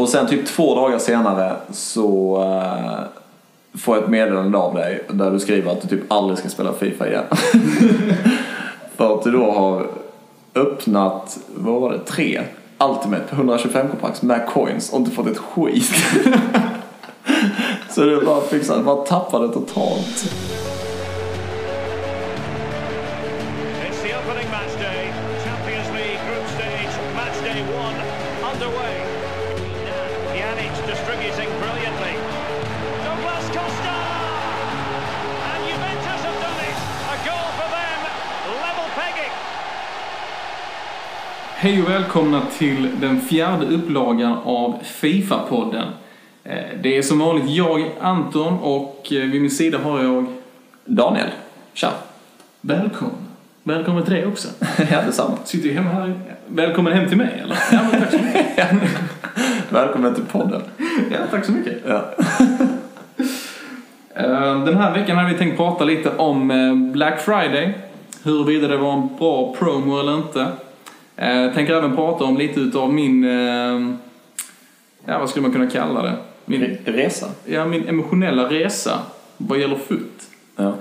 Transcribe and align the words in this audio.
Och 0.00 0.08
sen 0.08 0.26
typ 0.26 0.46
två 0.46 0.74
dagar 0.74 0.98
senare 0.98 1.56
så 1.72 2.38
uh, 2.42 3.00
får 3.78 3.96
jag 3.96 4.04
ett 4.04 4.10
meddelande 4.10 4.58
av 4.58 4.74
dig 4.74 5.04
där 5.10 5.30
du 5.30 5.38
skriver 5.38 5.72
att 5.72 5.82
du 5.82 5.88
typ 5.88 6.12
aldrig 6.12 6.38
ska 6.38 6.48
spela 6.48 6.72
FIFA 6.72 7.08
igen. 7.08 7.24
För 8.96 9.14
att 9.14 9.24
du 9.24 9.30
då 9.30 9.50
har 9.50 9.86
öppnat, 10.54 11.38
vad 11.54 11.80
var 11.80 11.92
det, 11.92 11.98
tre 11.98 12.42
Ultimate 12.78 13.22
på 13.28 13.34
125 13.34 13.88
kompakt 13.88 14.22
med 14.22 14.48
coins 14.48 14.92
och 14.92 14.98
inte 14.98 15.10
fått 15.10 15.26
ett 15.26 15.38
skit. 15.38 15.90
så 17.90 18.00
du 18.00 18.24
bara 18.24 18.40
fixat, 18.40 18.84
bara 18.84 19.06
tappade 19.06 19.48
totalt. 19.48 20.32
Pegging. 39.00 39.30
Hej 41.56 41.82
och 41.82 41.90
välkomna 41.90 42.42
till 42.58 42.88
den 43.00 43.20
fjärde 43.20 43.66
upplagan 43.66 44.32
av 44.44 44.78
Fifa-podden. 44.84 45.84
Eh, 46.44 46.54
Det 46.82 46.96
är 46.98 47.02
som 47.02 47.18
vanligt 47.18 47.48
jag, 47.50 47.90
Anton, 48.00 48.58
och 48.58 49.08
eh, 49.12 49.18
vid 49.22 49.40
min 49.40 49.50
sida 49.50 49.78
har 49.78 50.02
jag... 50.02 50.26
Daniel, 50.84 51.26
tja. 51.74 51.90
Välkommen. 52.60 53.14
Välkommen 53.62 54.04
till 54.04 54.12
dig 54.14 54.26
också. 54.26 54.48
ja, 54.90 55.02
detsamma. 55.06 55.36
Sitter 55.44 55.68
du 55.68 55.74
hemma 55.74 55.90
här? 55.90 56.20
Välkommen 56.46 56.92
hem 56.92 57.08
till 57.08 57.16
mig, 57.18 57.40
eller? 57.42 57.58
Ja, 57.72 57.78
men 57.92 58.00
tack 58.00 58.10
så 58.10 58.16
mycket. 58.18 58.68
Välkommen 59.68 60.14
till 60.14 60.24
podden. 60.24 60.62
Ja, 61.10 61.18
tack 61.30 61.44
så 61.44 61.52
mycket. 61.52 61.78
Ja. 61.86 62.04
Eh, 64.14 64.64
Den 64.64 64.76
här 64.76 64.92
veckan 64.94 65.16
har 65.18 65.24
vi 65.28 65.34
tänkt 65.34 65.56
prata 65.56 65.84
lite 65.84 66.10
om 66.16 66.48
Black 66.92 67.20
Friday. 67.20 67.74
Huruvida 68.22 68.68
det 68.68 68.76
var 68.76 68.92
en 68.92 69.08
bra 69.18 69.54
promo 69.58 70.00
eller 70.00 70.14
inte. 70.16 70.46
Jag 71.16 71.54
tänker 71.54 71.74
även 71.74 71.96
prata 71.96 72.24
om 72.24 72.36
lite 72.36 72.60
utav 72.60 72.92
min... 72.92 73.24
eh, 73.24 73.94
Ja, 75.04 75.18
vad 75.18 75.28
skulle 75.30 75.42
man 75.42 75.52
kunna 75.52 75.66
kalla 75.70 76.02
det? 76.02 76.16
Min, 76.44 76.60
Re- 76.62 76.78
Resa. 76.84 77.26
ja, 77.46 77.64
min 77.66 77.88
emotionella 77.88 78.50
resa 78.50 78.98
vad 79.36 79.58
gäller 79.58 79.76
FUT. 79.76 80.28
Ja. 80.56 80.74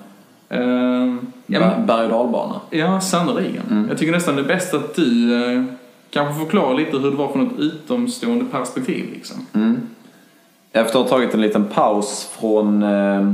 Eh, 0.49 1.15
ja, 1.45 1.73
Berg 1.87 2.05
och 2.05 2.09
dalbana. 2.11 2.61
ja 2.69 3.01
sannerligen. 3.01 3.85
Jag 3.89 3.97
tycker 3.97 4.11
nästan 4.11 4.35
det 4.35 4.41
är 4.41 4.45
bäst 4.47 4.73
att 4.73 4.95
du 4.95 5.33
eh, 5.53 5.63
kanske 6.09 6.45
förklarar 6.45 6.77
lite 6.77 6.97
hur 6.97 7.11
det 7.11 7.17
var 7.17 7.27
från 7.31 7.47
ett 7.47 7.59
utomstående 7.59 8.45
perspektiv. 8.45 9.05
Liksom. 9.13 9.37
Efter 10.71 10.99
att 10.99 11.09
ha 11.09 11.17
tagit 11.17 11.33
en 11.33 11.41
liten 11.41 11.65
paus 11.65 12.29
från 12.39 12.83
eh, 12.83 12.89
eh, 13.17 13.33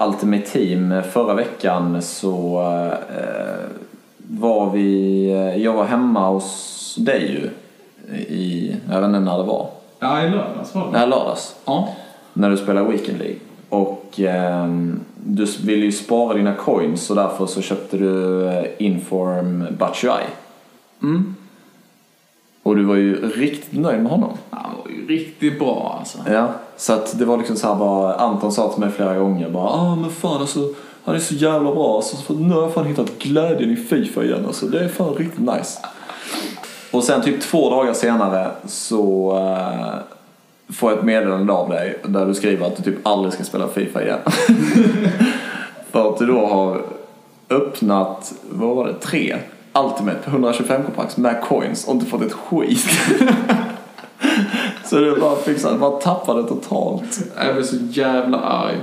Ultimate 0.00 0.42
Team 0.46 1.02
förra 1.12 1.34
veckan 1.34 2.02
så 2.02 2.60
eh, 3.10 3.68
var 4.16 4.70
vi, 4.70 5.24
eh, 5.30 5.62
jag 5.62 5.72
var 5.72 5.84
hemma 5.84 6.28
hos 6.28 6.96
dig 6.98 7.32
ju 7.32 7.50
i, 8.16 8.76
jag 8.90 9.00
vet 9.00 9.06
inte 9.08 9.20
när 9.20 9.38
det 9.38 9.44
var, 9.44 9.68
Ja, 9.98 10.22
i 10.26 10.30
lördags 10.30 10.74
var 10.74 10.84
det. 10.86 10.98
nej 10.98 11.08
lördags, 11.08 11.56
Ja. 11.64 11.88
när 12.32 12.50
du 12.50 12.56
spelade 12.56 12.88
Weekend 12.90 13.18
League. 13.18 13.36
Och 13.68 14.20
eh, 14.20 14.66
du 15.24 15.44
ville 15.64 15.84
ju 15.84 15.92
spara 15.92 16.34
dina 16.34 16.54
coins 16.54 17.10
och 17.10 17.16
därför 17.16 17.46
så 17.46 17.62
köpte 17.62 17.96
du 17.96 18.46
eh, 18.48 18.64
Inform 18.78 19.66
Batshuayi. 19.78 20.26
Mm. 21.02 21.34
Och 22.62 22.76
du 22.76 22.84
var 22.84 22.94
ju 22.96 23.30
riktigt 23.30 23.80
nöjd 23.80 24.02
med 24.02 24.12
honom. 24.12 24.30
Ju 24.52 24.69
riktigt 25.10 25.58
bra 25.58 25.96
alltså. 25.98 26.18
Ja, 26.30 26.52
så 26.76 26.92
att 26.92 27.18
det 27.18 27.24
var 27.24 27.36
liksom 27.36 27.56
så 27.56 27.66
här 27.66 27.74
bara, 27.74 28.14
Anton 28.14 28.52
sa 28.52 28.72
till 28.72 28.80
mig 28.80 28.90
flera 28.90 29.18
gånger 29.18 29.50
bara 29.50 29.68
ah 29.68 29.96
men 29.96 30.10
fan 30.10 30.40
alltså, 30.40 30.68
han 31.04 31.14
är 31.14 31.18
så 31.18 31.34
jävla 31.34 31.72
bra 31.72 31.96
alltså, 31.96 32.16
för 32.16 32.34
nu 32.34 32.54
har 32.54 32.62
jag 32.62 32.74
fan 32.74 32.86
hittat 32.86 33.18
glädjen 33.18 33.70
i 33.70 33.76
Fifa 33.76 34.24
igen 34.24 34.44
alltså, 34.46 34.66
det 34.66 34.84
är 34.84 34.88
fan 34.88 35.14
riktigt 35.14 35.40
nice. 35.40 35.78
Och 36.92 37.04
sen 37.04 37.22
typ 37.22 37.40
två 37.40 37.70
dagar 37.70 37.94
senare 37.94 38.50
så 38.66 39.32
uh, 39.36 40.72
får 40.72 40.90
jag 40.90 40.98
ett 40.98 41.04
meddelande 41.04 41.52
av 41.52 41.68
dig 41.68 41.98
där 42.04 42.26
du 42.26 42.34
skriver 42.34 42.66
att 42.66 42.76
du 42.76 42.82
typ 42.82 43.06
aldrig 43.06 43.34
ska 43.34 43.44
spela 43.44 43.68
Fifa 43.68 44.02
igen. 44.02 44.18
för 45.90 46.08
att 46.08 46.18
du 46.18 46.26
då 46.26 46.46
har 46.46 46.82
öppnat, 47.50 48.32
vad 48.50 48.76
var 48.76 48.86
det, 48.86 48.94
tre 48.94 49.36
Ultimate 49.74 50.18
på 50.24 50.30
125 50.30 50.82
kompakt 50.84 51.16
med 51.16 51.40
coins 51.42 51.88
och 51.88 51.94
inte 51.94 52.06
fått 52.06 52.22
ett 52.22 52.32
skit. 52.32 52.86
Så 54.90 54.96
du 54.98 55.20
bara 55.20 55.36
fixade, 55.36 55.78
bara 55.78 55.90
tappade 55.90 56.48
totalt. 56.48 57.20
Jag 57.44 57.54
blev 57.54 57.64
så 57.64 57.76
jävla 57.90 58.38
arg. 58.38 58.74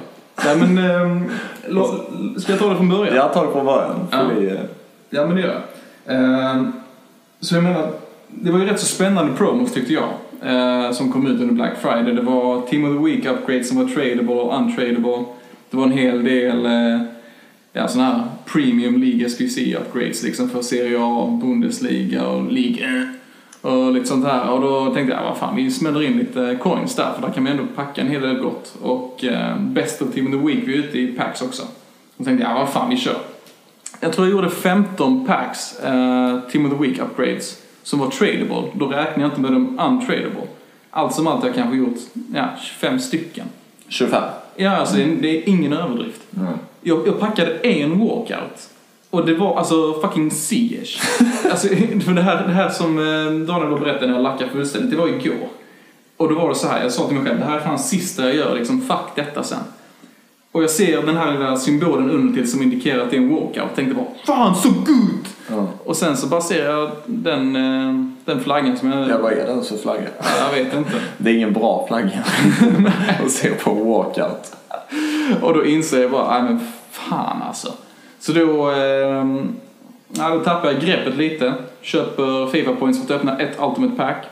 Nej 0.45 0.55
men, 0.57 1.23
lå- 1.69 2.39
ska 2.39 2.51
jag 2.51 2.59
ta 2.61 2.69
det 2.69 2.75
från 2.75 2.89
början? 2.89 3.15
Jag 3.15 3.33
tar 3.33 3.45
det 3.45 3.51
från 3.51 3.65
början. 3.65 4.07
Ja. 4.11 4.17
vi, 4.39 4.57
Ja, 5.09 5.25
men 5.27 5.35
det 5.35 5.41
gör 5.41 5.61
jag. 6.05 6.15
Ehm, 6.15 6.71
Så 7.39 7.55
jag 7.55 7.63
menar, 7.63 7.89
det 8.27 8.51
var 8.51 8.59
ju 8.59 8.65
rätt 8.65 8.79
så 8.79 8.85
spännande 8.85 9.33
promos 9.33 9.73
tyckte 9.73 9.93
jag. 9.93 10.09
eh, 10.85 10.91
Som 10.91 11.11
kom 11.11 11.27
ut 11.27 11.41
under 11.41 11.53
Black 11.53 11.77
Friday. 11.81 12.13
Det 12.13 12.21
var 12.21 12.61
Team 12.61 12.83
of 12.85 12.97
the 12.97 13.05
Week 13.11 13.25
upgrades 13.25 13.69
som 13.69 13.77
var 13.77 13.85
tradable 13.85 14.35
och 14.35 14.57
untradable. 14.59 15.23
Det 15.69 15.77
var 15.77 15.83
en 15.83 15.91
hel 15.91 16.23
del 16.23 16.65
eh, 16.65 17.01
ja, 17.73 17.87
sådana 17.87 18.09
här 18.13 18.23
Premium 18.45 19.01
League 19.03 19.29
SQC 19.29 19.57
upgrades 19.75 20.23
liksom 20.23 20.49
för 20.49 20.61
Serie 20.61 20.97
A, 21.01 21.39
Bundesliga 21.43 22.27
och 22.27 22.51
League 22.51 23.07
och 23.67 23.91
lite 23.91 24.05
sånt 24.05 24.25
här. 24.25 24.49
Och 24.49 24.61
då 24.61 24.93
tänkte 24.93 25.15
jag, 25.15 25.23
vad 25.23 25.37
fan, 25.37 25.55
vi 25.55 25.71
smäller 25.71 26.03
in 26.03 26.17
lite 26.17 26.57
coins 26.61 26.95
där 26.95 27.13
för 27.15 27.21
där 27.21 27.33
kan 27.33 27.43
vi 27.43 27.51
ändå 27.51 27.63
packa 27.75 28.01
en 28.01 28.07
hel 28.07 28.21
del 28.21 28.37
gott. 28.37 28.75
Och 28.81 29.23
eh, 29.23 29.59
Best 29.59 30.01
of 30.01 30.13
Team 30.13 30.25
of 30.27 30.31
the 30.31 30.47
Week 30.47 30.67
vi 30.67 30.73
är 30.73 30.77
ute 30.77 30.99
i 30.99 31.07
packs 31.07 31.41
också. 31.41 31.63
Och 32.17 32.25
tänkte 32.25 32.47
jag, 32.47 32.53
vad 32.53 32.69
fan, 32.69 32.89
vi 32.89 32.97
kör. 32.97 33.17
Jag 33.99 34.13
tror 34.13 34.27
jag 34.27 34.31
gjorde 34.31 34.49
15 34.49 35.25
packs 35.25 35.79
eh, 35.79 36.39
Team 36.51 36.65
of 36.65 36.71
the 36.71 36.87
Week 36.87 36.99
upgrades 36.99 37.61
som 37.83 37.99
var 37.99 38.09
tradable. 38.09 38.71
Då 38.73 38.87
räknar 38.87 39.23
jag 39.23 39.31
inte 39.31 39.41
med 39.41 39.51
de 39.51 39.79
untradable. 39.79 40.47
Allt 40.89 41.13
som 41.13 41.27
allt 41.27 41.41
har 41.41 41.47
jag 41.47 41.55
kanske 41.55 41.77
gjort 41.77 41.97
ja, 42.33 42.49
25 42.61 42.99
stycken. 42.99 43.45
25. 43.87 44.23
Ja, 44.55 44.71
alltså 44.71 44.95
det, 44.95 45.37
är, 45.37 45.49
ingen 45.49 45.73
överdrift. 45.73 46.21
Jag, 46.81 47.07
jag 47.07 47.19
packade 47.19 47.51
en 47.53 47.99
walkout. 47.99 48.69
Och 49.17 49.25
det 49.25 49.33
var 49.33 49.57
alltså 49.57 49.93
fucking 50.01 50.31
Siege. 50.31 50.99
alltså, 51.51 51.67
för 52.05 52.13
det, 52.13 52.21
här, 52.21 52.47
det 52.47 52.53
här 52.53 52.69
som 52.69 52.99
eh, 52.99 53.47
Daniel 53.47 53.79
berättade 53.79 54.07
när 54.07 54.13
jag 54.13 54.23
lackade 54.23 54.51
fullständigt, 54.51 54.91
det 54.91 54.97
var 54.97 55.07
igår. 55.07 55.47
Och 56.17 56.29
då 56.29 56.35
var 56.35 56.49
det 56.49 56.55
så 56.55 56.67
här, 56.67 56.83
jag 56.83 56.91
sa 56.91 57.07
till 57.07 57.17
mig 57.17 57.25
själv, 57.25 57.39
det 57.39 57.45
här 57.45 57.57
är 57.57 57.59
fan 57.59 57.79
sista 57.79 58.23
jag 58.23 58.35
gör, 58.35 58.55
liksom 58.55 58.81
fuck 58.81 59.15
detta 59.15 59.43
sen. 59.43 59.59
Och 60.51 60.63
jag 60.63 60.69
ser 60.69 61.01
den 61.01 61.17
här 61.17 61.31
lilla 61.31 61.57
symbolen 61.57 62.09
under 62.09 62.33
till 62.33 62.51
som 62.51 62.61
indikerar 62.61 63.03
att 63.03 63.09
det 63.09 63.17
är 63.17 63.21
en 63.21 63.35
walkout. 63.35 63.75
Tänkte 63.75 63.95
bara, 63.95 64.05
fan 64.25 64.55
så 64.55 64.69
good! 64.69 65.27
Ja. 65.49 65.67
Och 65.83 65.97
sen 65.97 66.17
så 66.17 66.27
bara 66.27 66.41
ser 66.41 66.69
jag 66.69 66.91
den, 67.05 67.55
eh, 67.55 68.05
den 68.25 68.39
flaggan 68.43 68.77
som 68.77 68.91
jag... 68.91 69.09
Ja, 69.09 69.17
vad 69.21 69.31
är 69.31 69.35
det 69.35 69.51
ens 69.51 69.69
för 69.69 69.77
flagga? 69.77 70.07
jag 70.39 70.63
vet 70.63 70.73
inte. 70.73 70.91
Det 71.17 71.29
är 71.29 71.33
ingen 71.33 71.53
bra 71.53 71.85
flagga 71.87 72.23
att 73.25 73.31
se 73.31 73.49
på 73.49 73.73
walkout. 73.73 74.55
Och 75.41 75.53
då 75.53 75.65
inser 75.65 76.01
jag 76.01 76.11
bara, 76.11 76.33
nej 76.33 76.43
men 76.43 76.67
fan 76.91 77.41
alltså. 77.41 77.73
Så 78.19 78.31
då, 78.31 78.71
eh, 78.71 79.25
ja, 80.09 80.29
då 80.29 80.39
tappar 80.39 80.71
jag 80.71 80.81
greppet 80.81 81.15
lite. 81.15 81.53
Köper 81.81 82.47
Fifa 82.51 82.75
points 82.75 82.99
för 82.99 83.13
att 83.13 83.19
öppna 83.19 83.39
ett 83.39 83.57
Ultimate 83.61 83.95
Pack. 83.97 84.25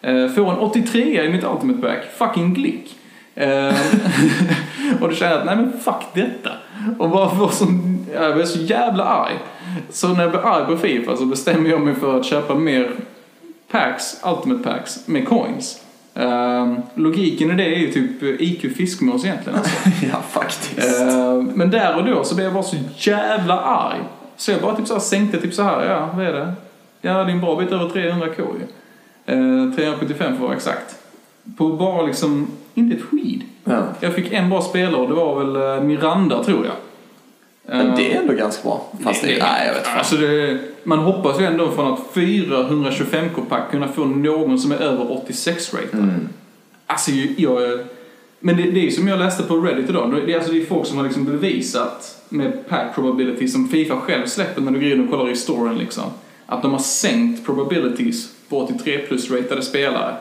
Eh, 0.00 0.28
får 0.28 0.50
en 0.52 0.58
83 0.58 1.24
i 1.24 1.28
mitt 1.28 1.44
Ultimate 1.44 1.80
Pack. 1.88 2.04
Fucking 2.18 2.54
glick. 2.54 2.96
Eh, 3.34 3.68
och 5.00 5.08
då 5.08 5.14
känner 5.14 5.32
jag 5.32 5.40
att, 5.40 5.46
nej 5.46 5.56
men 5.56 5.72
fuck 5.80 6.04
detta. 6.14 6.50
Och 6.98 7.10
bara 7.10 7.36
får 7.36 7.48
som, 7.48 7.98
jag 8.14 8.34
blev 8.34 8.44
så 8.44 8.58
jävla 8.58 9.04
arg. 9.04 9.34
Så 9.90 10.08
när 10.08 10.22
jag 10.22 10.30
blir 10.30 10.46
arg 10.46 10.66
på 10.66 10.76
Fifa 10.76 11.16
så 11.16 11.24
bestämmer 11.24 11.70
jag 11.70 11.80
mig 11.80 11.94
för 11.94 12.20
att 12.20 12.26
köpa 12.26 12.54
mer 12.54 12.90
packs, 13.70 14.22
Ultimate 14.26 14.64
Packs, 14.64 15.08
med 15.08 15.28
coins. 15.28 15.80
Eh, 16.18 16.72
logiken 16.94 17.50
i 17.50 17.54
det 17.54 17.74
är 17.74 17.78
ju 17.78 17.92
typ 17.92 18.22
IQ 18.22 18.76
fiskmås 18.76 19.24
egentligen. 19.24 19.58
Alltså. 19.58 19.76
ja, 20.12 20.22
faktiskt. 20.30 21.00
Eh, 21.00 21.42
men 21.54 21.70
där 21.70 21.96
och 21.96 22.04
då 22.04 22.24
så 22.24 22.34
blev 22.34 22.44
jag 22.44 22.54
bara 22.54 22.62
så 22.62 22.76
jävla 22.96 23.60
arg. 23.60 24.00
Så 24.36 24.50
jag 24.50 24.60
bara 24.60 24.76
typ 24.76 24.86
så 24.86 24.92
här 24.92 25.00
sänkte 25.00 25.40
typ 25.40 25.54
så 25.54 25.62
här, 25.62 25.86
ja 25.86 26.08
vad 26.14 26.26
är 26.26 26.32
det? 26.32 26.52
Ja 27.00 27.12
det 27.12 27.18
är 27.18 27.28
en 27.28 27.40
bra 27.40 27.56
bit 27.56 27.72
över 27.72 27.84
300k 27.84 28.36
ju. 28.38 28.64
Eh, 29.34 29.74
375 29.74 30.16
för 30.18 30.34
att 30.34 30.40
vara 30.40 30.54
exakt. 30.54 30.98
På 31.56 31.68
bara 31.68 32.06
liksom, 32.06 32.46
inte 32.74 32.96
ett 32.96 33.02
skid. 33.02 33.42
Ja. 33.64 33.82
Jag 34.00 34.14
fick 34.14 34.32
en 34.32 34.50
bra 34.50 34.62
spelare 34.62 34.96
och 34.96 35.08
det 35.08 35.14
var 35.14 35.44
väl 35.44 35.78
eh, 35.78 35.84
Miranda 35.84 36.44
tror 36.44 36.66
jag. 36.66 36.74
Men 37.70 37.96
det 37.96 38.12
är 38.12 38.20
ändå 38.20 38.32
ganska 38.32 38.62
bra. 38.62 38.86
Fast 39.04 39.22
det, 39.22 39.26
nej, 39.26 39.66
jag 39.66 39.74
vet 39.74 39.86
fan. 39.86 39.98
Alltså 39.98 40.16
det, 40.16 40.58
man 40.84 40.98
hoppas 40.98 41.40
ju 41.40 41.44
ändå 41.44 41.70
från 41.70 41.92
att 41.92 42.00
425k-pack 42.14 43.70
kunna 43.70 43.88
få 43.88 44.04
någon 44.04 44.58
som 44.58 44.72
är 44.72 44.76
över 44.76 45.12
86 45.12 45.74
ratad. 45.74 46.00
Mm. 46.00 46.28
Alltså 46.86 47.10
jag... 47.36 47.80
Men 48.40 48.56
det, 48.56 48.62
det 48.62 48.86
är 48.86 48.90
som 48.90 49.08
jag 49.08 49.18
läste 49.18 49.42
på 49.42 49.56
Reddit 49.56 49.90
idag. 49.90 50.22
Det 50.26 50.32
är, 50.32 50.36
alltså, 50.36 50.52
det 50.52 50.62
är 50.62 50.66
folk 50.66 50.86
som 50.86 50.96
har 50.96 51.04
liksom 51.04 51.24
bevisat 51.24 52.22
med 52.28 52.68
pack 52.68 52.94
probability 52.94 53.48
som 53.48 53.68
Fifa 53.68 53.96
själv 53.96 54.26
släpper 54.26 54.60
när 54.62 54.72
du 54.72 54.80
går 54.80 54.88
in 54.88 55.04
och 55.04 55.10
kollar 55.10 55.30
i 55.30 55.36
storen 55.36 55.78
liksom. 55.78 56.04
Att 56.46 56.62
de 56.62 56.72
har 56.72 56.78
sänkt 56.78 57.46
probabilities 57.46 58.28
på 58.48 58.58
83 58.58 58.98
plus 58.98 59.30
ratade 59.30 59.62
spelare. 59.62 60.16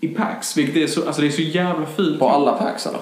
i 0.00 0.08
packs, 0.08 0.56
vilket 0.56 0.76
är 0.76 0.86
så, 0.86 1.06
alltså 1.06 1.22
det 1.22 1.28
är 1.28 1.32
så 1.32 1.42
jävla 1.42 1.86
fult. 1.86 2.18
På 2.18 2.28
alla 2.28 2.52
packs 2.52 2.86
eller? 2.86 3.00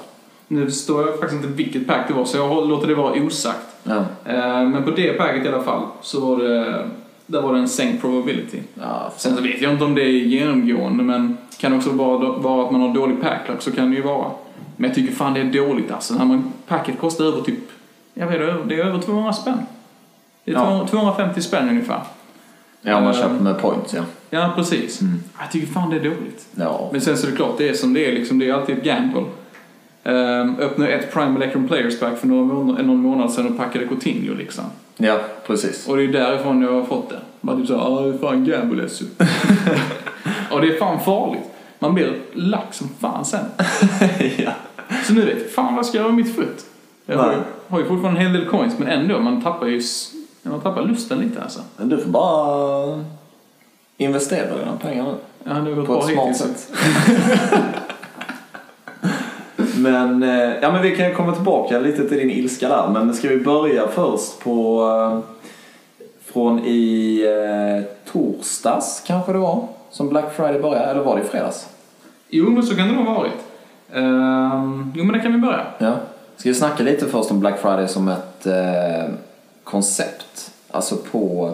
Nu 0.48 0.70
står 0.70 1.06
jag 1.06 1.18
faktiskt 1.18 1.44
inte 1.44 1.48
vilket 1.56 1.86
pack 1.86 2.08
det 2.08 2.14
var, 2.14 2.24
så 2.24 2.36
jag 2.36 2.68
låter 2.68 2.86
det 2.88 2.94
vara 2.94 3.12
osagt. 3.22 3.66
Ja. 3.82 3.96
Eh, 4.24 4.68
Men 4.68 4.82
på 4.84 4.90
det 4.90 5.12
packet 5.12 5.44
i 5.44 5.48
alla 5.48 5.62
fall, 5.62 5.82
så 6.02 6.20
var 6.20 6.42
det, 6.44 6.88
där 7.26 7.42
var 7.42 7.52
det 7.52 7.58
en 7.58 7.68
sänkt 7.68 8.00
probability. 8.00 8.58
Ja, 8.74 9.12
Sen 9.16 9.36
så 9.36 9.42
vet 9.42 9.62
jag 9.62 9.72
inte 9.72 9.84
om 9.84 9.94
det 9.94 10.02
är 10.02 10.10
genomgående, 10.10 11.04
men 11.04 11.36
kan 11.58 11.72
också 11.76 11.90
vara, 11.90 12.32
vara 12.32 12.64
att 12.66 12.72
man 12.72 12.80
har 12.80 12.94
dålig 12.94 13.22
packluck, 13.22 13.62
så 13.62 13.72
kan 13.72 13.90
det 13.90 13.96
ju 13.96 14.02
vara. 14.02 14.30
Men 14.76 14.90
jag 14.90 14.94
tycker 14.94 15.14
fan 15.14 15.34
det 15.34 15.40
är 15.40 15.44
dåligt 15.66 15.90
alltså. 15.90 16.14
När 16.14 16.24
man, 16.24 16.52
packet 16.66 17.00
kostar 17.00 17.24
över 17.24 17.40
typ, 17.42 17.58
jag 18.14 18.26
vet 18.26 18.34
inte, 18.40 18.64
det 18.74 18.80
är 18.80 18.84
över 18.84 18.98
200 19.00 19.32
spänn. 19.32 19.58
Det 20.44 20.50
är 20.50 20.54
Ja. 20.54 20.64
200 20.64 20.86
250 20.88 21.42
spänn 21.42 21.68
ungefär. 21.68 22.00
ja 22.82 23.00
man 23.00 23.10
Eh, 23.10 23.16
köper 23.20 23.34
med 23.42 23.58
points 23.60 23.94
ja. 23.94 24.02
Ja, 24.30 24.52
precis. 24.56 25.00
Mm. 25.00 25.14
Jag 25.40 25.50
tycker 25.50 25.66
fan 25.66 25.90
det 25.90 25.96
är 25.96 26.04
dåligt. 26.04 26.46
Ja. 26.54 26.88
Men 26.92 27.00
sen 27.00 27.16
så 27.16 27.26
är 27.26 27.30
det 27.30 27.36
klart, 27.36 27.58
det 27.58 27.68
är 27.68 27.74
som 27.74 27.92
det 27.94 28.06
är 28.06 28.12
liksom. 28.12 28.38
Det 28.38 28.48
är 28.48 28.54
alltid 28.54 28.78
ett 28.78 28.84
gamble. 28.84 29.24
Um, 30.08 30.56
öppnade 30.60 30.90
ett 30.92 31.12
Prime 31.12 31.36
Electron 31.36 31.68
Players 31.68 32.00
Pack 32.00 32.18
för 32.18 32.26
några 32.26 32.44
månader, 32.44 32.82
någon 32.82 32.96
månad 33.02 33.32
sedan 33.32 33.46
och 33.46 33.56
packade 33.58 33.86
Coutinho 33.86 34.34
liksom. 34.34 34.64
ja, 34.96 35.18
precis. 35.46 35.88
Och 35.88 35.96
det 35.96 36.02
är 36.04 36.08
därifrån 36.08 36.62
jag 36.62 36.72
har 36.72 36.82
fått 36.84 37.10
det. 37.10 37.20
Bara 37.40 37.56
typ 37.56 37.66
såhär, 37.66 37.80
ah, 38.08 38.18
fan 38.20 38.44
gamble 38.44 38.82
och 40.50 40.60
det 40.60 40.68
är 40.74 40.78
fan 40.78 41.00
farligt. 41.00 41.42
Man 41.78 41.94
blir 41.94 42.12
lack 42.32 42.74
som 42.74 42.88
fan 43.00 43.24
sen. 43.24 43.44
ja. 44.38 44.50
Så 45.04 45.12
nu 45.14 45.20
vet 45.24 45.38
jag 45.42 45.50
fan 45.50 45.74
vad 45.74 45.86
ska 45.86 45.96
jag 45.98 46.04
göra 46.04 46.12
med 46.14 46.24
mitt 46.24 46.36
foot? 46.36 46.64
Jag 47.06 47.18
har, 47.18 47.32
ju- 47.32 47.38
har 47.68 47.78
ju 47.78 47.84
fortfarande 47.84 48.20
en 48.20 48.26
hel 48.26 48.40
del 48.40 48.48
coins, 48.50 48.78
men 48.78 48.88
ändå, 48.88 49.18
man 49.20 49.42
tappar 49.42 49.66
ju 49.66 49.82
man 50.42 50.60
tappar 50.60 50.82
lusten 50.82 51.18
lite 51.18 51.42
alltså. 51.42 51.60
Men 51.76 51.88
du 51.88 51.98
får 51.98 52.10
bara 52.10 53.04
investera 53.96 54.58
dina 54.58 54.76
pengar 54.82 55.04
nu. 55.04 55.14
Ja, 55.44 55.50
det 55.54 55.60
har 55.60 55.70
gått 55.76 55.86
På 55.86 55.92
bra 55.92 56.00
ett 56.08 56.12
smart 56.12 56.28
hittills. 56.28 56.38
sätt. 56.58 56.72
men, 59.90 60.22
eh, 60.22 60.54
ja, 60.62 60.72
men 60.72 60.82
vi 60.82 60.96
kan 60.96 61.14
komma 61.14 61.34
tillbaka 61.34 61.78
lite 61.78 62.08
till 62.08 62.18
din 62.18 62.30
ilska 62.30 62.68
där. 62.68 62.88
Men 62.88 63.14
ska 63.14 63.28
vi 63.28 63.36
börja 63.36 63.88
först 63.88 64.40
på... 64.40 64.82
Eh, 64.82 65.36
från 66.36 66.66
i 66.66 67.20
eh, 67.24 68.12
torsdags 68.12 69.02
kanske 69.06 69.32
det 69.32 69.38
var? 69.38 69.68
Som 69.90 70.08
Black 70.08 70.34
Friday 70.36 70.62
började, 70.62 70.84
eller 70.84 71.02
var 71.02 71.16
det 71.16 71.22
i 71.22 71.24
fredags? 71.24 71.68
Jo, 72.28 72.50
men 72.50 72.62
så 72.62 72.76
kan 72.76 72.88
det 72.88 72.94
nog 72.94 73.06
ha 73.06 73.14
varit. 73.14 73.32
Ehm, 73.92 74.92
jo, 74.96 75.04
men 75.04 75.12
det 75.12 75.20
kan 75.20 75.32
vi 75.32 75.38
börja. 75.38 75.66
Ja. 75.78 75.96
Ska 76.36 76.48
vi 76.48 76.54
snacka 76.54 76.82
lite 76.82 77.06
först 77.06 77.30
om 77.30 77.40
Black 77.40 77.58
Friday 77.58 77.88
som 77.88 78.08
ett 78.08 78.46
eh, 78.46 79.12
koncept? 79.64 80.50
Alltså 80.70 80.96
på... 81.12 81.52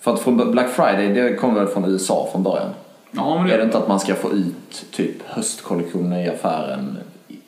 För 0.00 0.14
att 0.14 0.20
från 0.20 0.52
Black 0.52 0.68
Friday, 0.70 1.08
det 1.08 1.34
kommer 1.34 1.60
väl 1.60 1.68
från 1.68 1.84
USA 1.84 2.28
från 2.32 2.42
början? 2.42 2.70
Ja, 3.10 3.42
men 3.42 3.50
Är 3.50 3.58
det 3.58 3.64
inte 3.64 3.78
att 3.78 3.88
man 3.88 4.00
ska 4.00 4.14
få 4.14 4.32
ut 4.32 4.86
typ 4.90 5.22
höstkollektionen 5.26 6.20
i 6.20 6.28
affären 6.28 6.98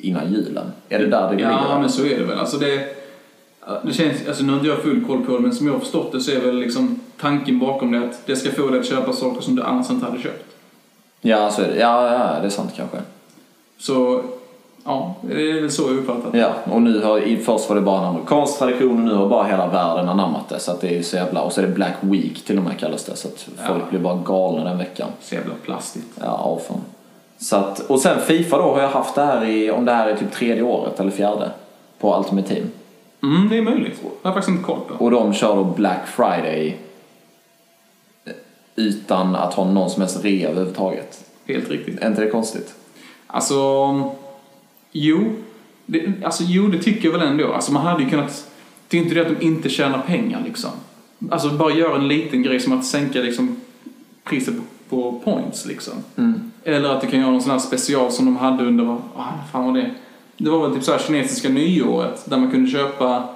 innan 0.04 0.32
julen? 0.32 0.72
Är 0.88 0.98
det 0.98 1.06
där 1.06 1.30
det 1.30 1.36
ligger? 1.36 1.50
Ja, 1.50 1.78
men 1.80 1.90
så 1.90 2.04
är 2.06 2.18
det 2.18 2.24
väl. 2.24 2.38
Alltså 2.38 2.56
det, 2.56 2.96
det 3.82 3.92
känns, 3.92 4.28
alltså 4.28 4.44
nu 4.44 4.50
har 4.52 4.56
inte 4.58 4.68
jag 4.68 4.78
full 4.78 5.04
koll 5.04 5.24
på 5.24 5.32
det, 5.32 5.40
men 5.40 5.52
som 5.54 5.66
jag 5.66 5.74
har 5.74 5.80
förstått 5.80 6.12
det 6.12 6.20
så 6.20 6.30
är 6.30 6.40
väl 6.40 6.56
liksom 6.58 7.00
tanken 7.20 7.58
bakom 7.58 7.92
det 7.92 7.98
att 7.98 8.26
det 8.26 8.36
ska 8.36 8.50
få 8.50 8.66
dig 8.68 8.80
att 8.80 8.86
köpa 8.86 9.12
saker 9.12 9.40
som 9.40 9.56
du 9.56 9.62
annars 9.62 9.90
inte 9.90 10.06
hade 10.06 10.18
köpt. 10.22 10.44
Ja, 11.20 11.50
så 11.50 11.62
är 11.62 11.68
det. 11.68 11.76
Ja, 11.78 12.12
ja, 12.12 12.40
det 12.40 12.46
är 12.46 12.50
sant 12.50 12.70
kanske. 12.76 12.96
Så, 13.78 14.22
ja, 14.84 15.14
det 15.20 15.50
är 15.50 15.60
väl 15.60 15.70
så 15.70 15.82
jag 15.82 15.96
uppfattat 15.98 16.32
det. 16.32 16.38
Ja, 16.38 16.52
och 16.72 16.82
nu 16.82 17.00
har, 17.02 17.36
först 17.44 17.68
var 17.68 17.76
det 17.76 17.82
bara 17.82 17.98
en 18.00 18.04
amerikansk 18.04 18.58
tradition 18.58 18.98
och 18.98 19.04
nu 19.04 19.14
har 19.14 19.28
bara 19.28 19.44
hela 19.44 19.66
världen 19.66 20.08
anammat 20.08 20.48
det. 20.48 20.58
Så 20.58 20.70
att 20.70 20.80
det 20.80 20.98
är 20.98 21.02
så 21.02 21.16
jävla... 21.16 21.42
Och 21.42 21.52
så 21.52 21.60
är 21.60 21.66
det 21.66 21.72
Black 21.72 21.94
Week 22.00 22.44
till 22.44 22.58
och 22.58 22.64
med 22.64 22.78
kallas 22.78 23.04
det. 23.04 23.16
Så 23.16 23.28
att 23.28 23.48
folk 23.66 23.82
Ja. 23.82 23.90
blir 23.90 24.00
bara 24.00 24.18
galna 24.24 24.64
den 24.64 24.78
veckan. 24.78 25.08
Så 25.20 25.34
jävla 25.34 25.54
plastigt. 25.64 26.06
Ja, 26.20 26.58
fan. 26.68 26.80
Så 27.44 27.56
att, 27.56 27.80
och 27.80 28.00
sen 28.00 28.20
Fifa 28.20 28.58
då 28.58 28.62
har 28.62 28.80
jag 28.80 28.88
haft 28.88 29.14
det 29.14 29.24
här 29.24 29.44
i, 29.44 29.70
om 29.70 29.84
det 29.84 29.92
här 29.92 30.08
är 30.08 30.16
typ 30.16 30.32
tredje 30.32 30.62
året 30.62 31.00
eller 31.00 31.10
fjärde. 31.10 31.50
På 31.98 32.18
Ultimate 32.18 32.48
Team. 32.48 32.70
Mm, 33.22 33.48
det 33.48 33.58
är 33.58 33.62
möjligt. 33.62 34.00
Det 34.02 34.08
har 34.08 34.12
jag 34.22 34.34
faktiskt 34.34 34.48
inte 34.48 34.64
koll 34.64 34.80
på. 34.88 35.04
Och 35.04 35.10
de 35.10 35.34
kör 35.34 35.56
då 35.56 35.64
Black 35.64 36.06
Friday 36.06 36.76
utan 38.76 39.36
att 39.36 39.54
ha 39.54 39.64
någon 39.64 39.90
som 39.90 40.02
helst 40.02 40.24
rea 40.24 40.48
överhuvudtaget. 40.48 41.24
Helt 41.46 41.70
riktigt. 41.70 42.00
Är 42.00 42.08
inte 42.08 42.24
det 42.24 42.30
konstigt? 42.30 42.74
Alltså, 43.26 43.56
jo. 44.92 45.32
Det, 45.86 46.12
alltså, 46.24 46.42
jo, 46.46 46.66
det 46.68 46.78
tycker 46.78 47.08
jag 47.08 47.18
väl 47.18 47.28
ändå. 47.28 47.52
Alltså, 47.52 47.72
man 47.72 47.86
hade 47.86 48.02
ju 48.02 48.10
kunnat... 48.10 48.50
Det 48.88 48.98
är 48.98 49.02
inte 49.02 49.14
det 49.14 49.20
att 49.20 49.40
de 49.40 49.46
inte 49.46 49.68
tjänar 49.68 49.98
pengar 49.98 50.42
liksom. 50.46 50.70
Alltså, 51.30 51.50
bara 51.50 51.74
göra 51.74 51.96
en 51.96 52.08
liten 52.08 52.42
grej 52.42 52.60
som 52.60 52.78
att 52.78 52.84
sänka 52.84 53.20
liksom, 53.20 53.60
priset 54.24 54.54
på, 54.56 54.62
på 54.88 55.20
points 55.24 55.66
liksom. 55.66 55.94
Eller 56.64 56.88
att 56.88 57.00
du 57.00 57.06
kan 57.06 57.20
göra 57.20 57.30
någon 57.30 57.42
sån 57.42 57.50
här 57.50 57.58
special 57.58 58.12
som 58.12 58.24
de 58.24 58.36
hade 58.36 58.64
under, 58.64 58.84
vad 58.84 59.00
ah, 59.16 59.32
fan 59.52 59.64
var 59.64 59.72
det? 59.72 59.90
Det 60.36 60.50
var 60.50 60.66
väl 60.66 60.76
typ 60.76 60.84
så 60.84 60.92
här 60.92 60.98
kinesiska 60.98 61.48
nyåret 61.48 62.24
där 62.24 62.36
man 62.36 62.50
kunde 62.50 62.70
köpa 62.70 63.28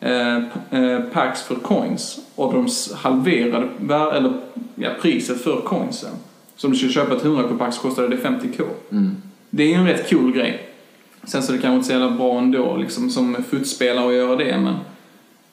eh, 0.00 0.36
eh, 0.70 1.00
packs 1.12 1.42
för 1.42 1.54
coins 1.54 2.18
och 2.34 2.52
de 2.52 2.68
halverade 2.94 3.68
vär- 3.80 4.12
eller, 4.12 4.32
ja, 4.74 4.90
priset 5.00 5.40
för 5.40 5.60
coinsen. 5.60 6.10
Så 6.56 6.66
om 6.66 6.72
du 6.72 6.78
skulle 6.78 6.92
köpa 6.92 7.16
ett 7.16 7.24
100 7.24 7.44
pack 7.58 7.74
så 7.74 7.82
kostade 7.82 8.08
det 8.08 8.16
50k. 8.16 8.62
Det 9.50 9.62
är 9.62 9.68
ju 9.68 9.74
en 9.74 9.86
rätt 9.86 10.10
cool 10.10 10.32
grej. 10.32 10.68
Sen 11.24 11.42
så 11.42 11.52
är 11.52 11.56
det 11.56 11.62
kanske 11.62 11.74
inte 11.74 11.86
så 11.86 11.92
jävla 11.92 12.10
bra 12.10 12.38
ändå 12.38 12.76
liksom 12.76 13.10
som 13.10 13.36
fotspelare 13.50 14.08
att 14.08 14.14
göra 14.14 14.36
det 14.36 14.58
men 14.58 14.74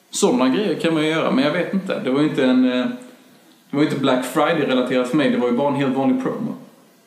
sådana 0.09 0.49
grejer 0.49 0.75
kan 0.75 0.93
man 0.93 1.03
ju 1.03 1.09
göra 1.09 1.31
men 1.31 1.43
jag 1.43 1.51
vet 1.51 1.73
inte. 1.73 1.99
Det 2.03 2.09
var 2.09 2.21
ju 2.21 2.29
inte 2.29 2.45
en 2.45 2.71
eh, 2.71 2.85
det 3.69 3.77
var 3.77 3.83
inte 3.83 3.99
Black 3.99 4.25
Friday-relaterat 4.25 5.09
för 5.09 5.17
mig, 5.17 5.29
det 5.29 5.37
var 5.37 5.47
ju 5.47 5.57
bara 5.57 5.67
en 5.67 5.75
helt 5.75 5.95
vanlig 5.95 6.23
promo. 6.23 6.55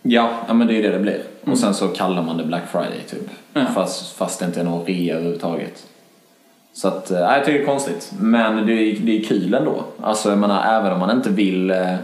Ja, 0.02 0.30
ja 0.48 0.54
men 0.54 0.66
det 0.66 0.72
är 0.72 0.76
ju 0.76 0.82
det 0.82 0.90
det 0.90 0.98
blir. 0.98 1.22
Och 1.44 1.58
sen 1.58 1.74
så 1.74 1.88
kallar 1.88 2.22
man 2.22 2.36
det 2.36 2.44
Black 2.44 2.62
Friday 2.72 3.00
typ. 3.10 3.30
Ja. 3.52 3.64
Fast, 3.74 4.16
fast 4.16 4.38
det 4.40 4.44
inte 4.46 4.60
är 4.60 4.64
någon 4.64 4.86
rea 4.86 5.14
överhuvudtaget. 5.14 5.86
Så 6.74 6.88
att, 6.88 7.10
nej, 7.10 7.20
jag 7.20 7.44
tycker 7.44 7.58
det 7.58 7.64
är 7.64 7.66
konstigt. 7.66 8.12
Men 8.20 8.66
det 8.66 8.72
är, 8.72 8.96
det 8.96 9.18
är 9.18 9.24
kul 9.24 9.54
ändå. 9.54 9.84
Alltså 10.02 10.28
jag 10.28 10.38
menar, 10.38 10.78
även 10.78 10.92
om 10.92 10.98
man 10.98 11.10
inte 11.16 11.30
vill 11.30 11.70
eh, 11.70 11.94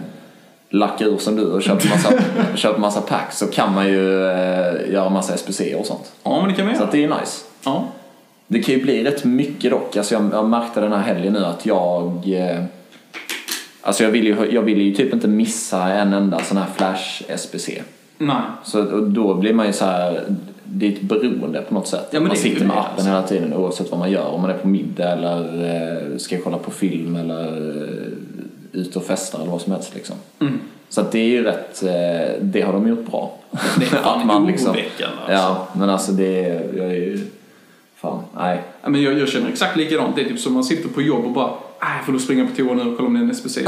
lacka 0.71 1.05
ur 1.05 1.19
som 1.19 1.37
du 1.37 1.53
och 1.53 1.62
köpa 1.62 1.89
massa, 1.91 2.12
köpa 2.55 2.79
massa 2.81 3.00
packs 3.00 3.39
så 3.39 3.47
kan 3.47 3.75
man 3.75 3.89
ju 3.89 4.25
eh, 4.31 4.93
göra 4.93 5.09
massa 5.11 5.37
SPC 5.37 5.61
och 5.79 5.87
sånt. 5.87 6.12
Ja, 6.23 6.41
men 6.41 6.49
det 6.49 6.55
kan 6.55 6.67
man 6.67 6.75
Så 6.75 6.79
göra. 6.79 6.87
att 6.87 6.93
det 6.93 7.05
är 7.05 7.09
nice. 7.21 7.45
Ja. 7.65 7.85
Det 8.47 8.62
kan 8.62 8.75
ju 8.75 8.83
bli 8.83 9.05
rätt 9.05 9.25
mycket 9.25 9.71
dock. 9.71 9.97
Alltså 9.97 10.15
jag, 10.15 10.31
jag 10.33 10.49
märkte 10.49 10.81
den 10.81 10.93
här 10.93 11.00
helgen 11.03 11.33
nu 11.33 11.45
att 11.45 11.67
jag... 11.67 12.33
Eh, 12.33 12.65
alltså 13.83 14.05
jag 14.05 14.11
vill, 14.11 14.27
ju, 14.27 14.37
jag 14.51 14.63
vill 14.63 14.81
ju 14.81 14.95
typ 14.95 15.13
inte 15.13 15.29
missa 15.29 15.83
en 15.93 16.13
enda 16.13 16.39
sån 16.39 16.57
här 16.57 16.67
flash 16.77 17.23
SPC. 17.39 17.69
Nej. 18.19 18.37
Så 18.65 18.83
då 19.01 19.35
blir 19.35 19.53
man 19.55 19.67
ju 19.67 19.73
så 19.73 19.85
här, 19.85 20.23
det 20.64 20.87
är 20.87 20.93
ett 20.93 21.00
beroende 21.02 21.61
på 21.62 21.75
något 21.75 21.88
sätt. 21.88 22.09
Ja, 22.11 22.21
man 22.21 22.37
sitter 22.37 22.64
med 22.64 22.79
appen 22.79 22.91
alltså. 22.95 23.09
hela 23.09 23.23
tiden 23.23 23.55
oavsett 23.55 23.91
vad 23.91 23.99
man 23.99 24.11
gör. 24.11 24.26
Om 24.29 24.43
man 24.43 24.50
är 24.50 24.55
på 24.59 24.69
middag 24.69 25.12
eller 25.12 25.64
eh, 26.12 26.19
ska 26.19 26.38
kolla 26.38 26.59
på 26.59 26.71
film 26.71 27.17
eller 27.17 27.47
eh, 27.83 28.81
ut 28.81 28.97
och 28.97 29.05
festa 29.05 29.38
eller 29.38 29.50
vad 29.50 29.61
som 29.61 29.73
helst 29.73 29.95
liksom. 29.95 30.17
Mm. 30.41 30.61
Så 30.88 31.02
det 31.12 31.19
är 31.19 31.25
ju 31.29 31.43
rätt, 31.45 31.83
eh, 31.83 32.43
det 32.43 32.61
har 32.61 32.73
de 32.73 32.88
gjort 32.88 33.11
bra. 33.11 33.35
Det 33.79 33.85
är 33.85 33.88
fan 34.02 34.21
Att 34.21 34.26
man 34.26 34.47
liksom- 34.47 34.71
alltså. 34.71 35.33
Ja, 35.33 35.69
men 35.73 35.91
alltså 35.91 36.12
det 36.12 36.45
är, 36.45 36.62
jag 36.76 36.87
är 36.87 36.95
ju, 36.95 37.19
fan, 37.97 38.23
nej. 38.37 38.62
Ja, 38.83 38.88
men 38.88 39.02
jag, 39.02 39.19
jag 39.19 39.29
känner 39.29 39.49
exakt 39.49 39.76
likadant. 39.76 40.17
Det 40.17 40.23
är 40.23 40.29
typ 40.29 40.41
som 40.41 40.55
man 40.55 40.64
sitter 40.64 40.88
på 40.88 41.02
jobb 41.02 41.25
och 41.25 41.33
bara 41.33 41.50
Jag 41.80 42.04
får 42.06 42.12
då 42.12 42.18
springa 42.18 42.47
på 42.47 42.56
toa 42.56 42.75
nu 42.75 42.82
och 42.90 42.97
kolla 42.97 43.08
om 43.08 43.14
det 43.14 43.20
är 43.20 43.25
en 43.25 43.35
SPC. 43.35 43.58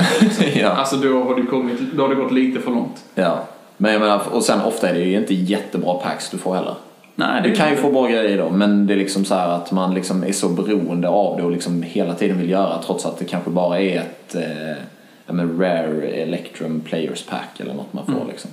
ja. 0.61 0.69
Alltså 0.69 0.97
då 0.97 1.23
har, 1.23 1.35
det 1.35 1.43
kommit, 1.47 1.81
då 1.95 2.03
har 2.03 2.09
det 2.09 2.15
gått 2.15 2.33
lite 2.33 2.61
för 2.61 2.71
långt. 2.71 3.05
ja. 3.15 3.45
Men 3.77 3.93
jag 3.93 4.01
menar, 4.01 4.23
och 4.33 4.45
sen 4.45 4.61
ofta 4.61 4.89
är 4.89 4.95
det 4.95 5.01
ju 5.01 5.17
inte 5.17 5.35
jättebra 5.35 5.95
packs 5.95 6.31
du 6.31 6.39
får 6.39 6.55
heller. 6.55 6.75
Nej, 7.15 7.43
Du 7.45 7.55
kan 7.55 7.71
ju 7.71 7.77
få 7.77 7.91
bra 7.91 8.07
grejer 8.07 8.39
då, 8.39 8.51
men 8.51 8.87
det 8.87 8.95
är 8.95 8.99
liksom 8.99 9.25
så 9.25 9.35
här 9.35 9.49
att 9.49 9.73
man 9.73 9.95
liksom 9.95 10.25
är 10.25 10.33
så 10.33 10.49
beroende 10.49 11.09
av 11.09 11.37
det 11.37 11.43
och 11.43 11.51
liksom 11.51 11.83
hela 11.83 12.15
tiden 12.15 12.39
vill 12.39 12.51
göra 12.51 12.83
trots 12.83 13.07
att 13.07 13.19
det 13.19 13.25
kanske 13.25 13.51
bara 13.51 13.81
är 13.81 13.99
ett 14.01 14.35
eh, 14.35 14.83
ja, 15.27 15.33
men 15.33 15.59
rare 15.61 16.09
Electrum 16.09 16.81
Players 16.81 17.23
Pack 17.23 17.61
eller 17.61 17.75
något 17.75 17.93
man 17.93 18.07
får 18.07 18.25
liksom. 18.29 18.51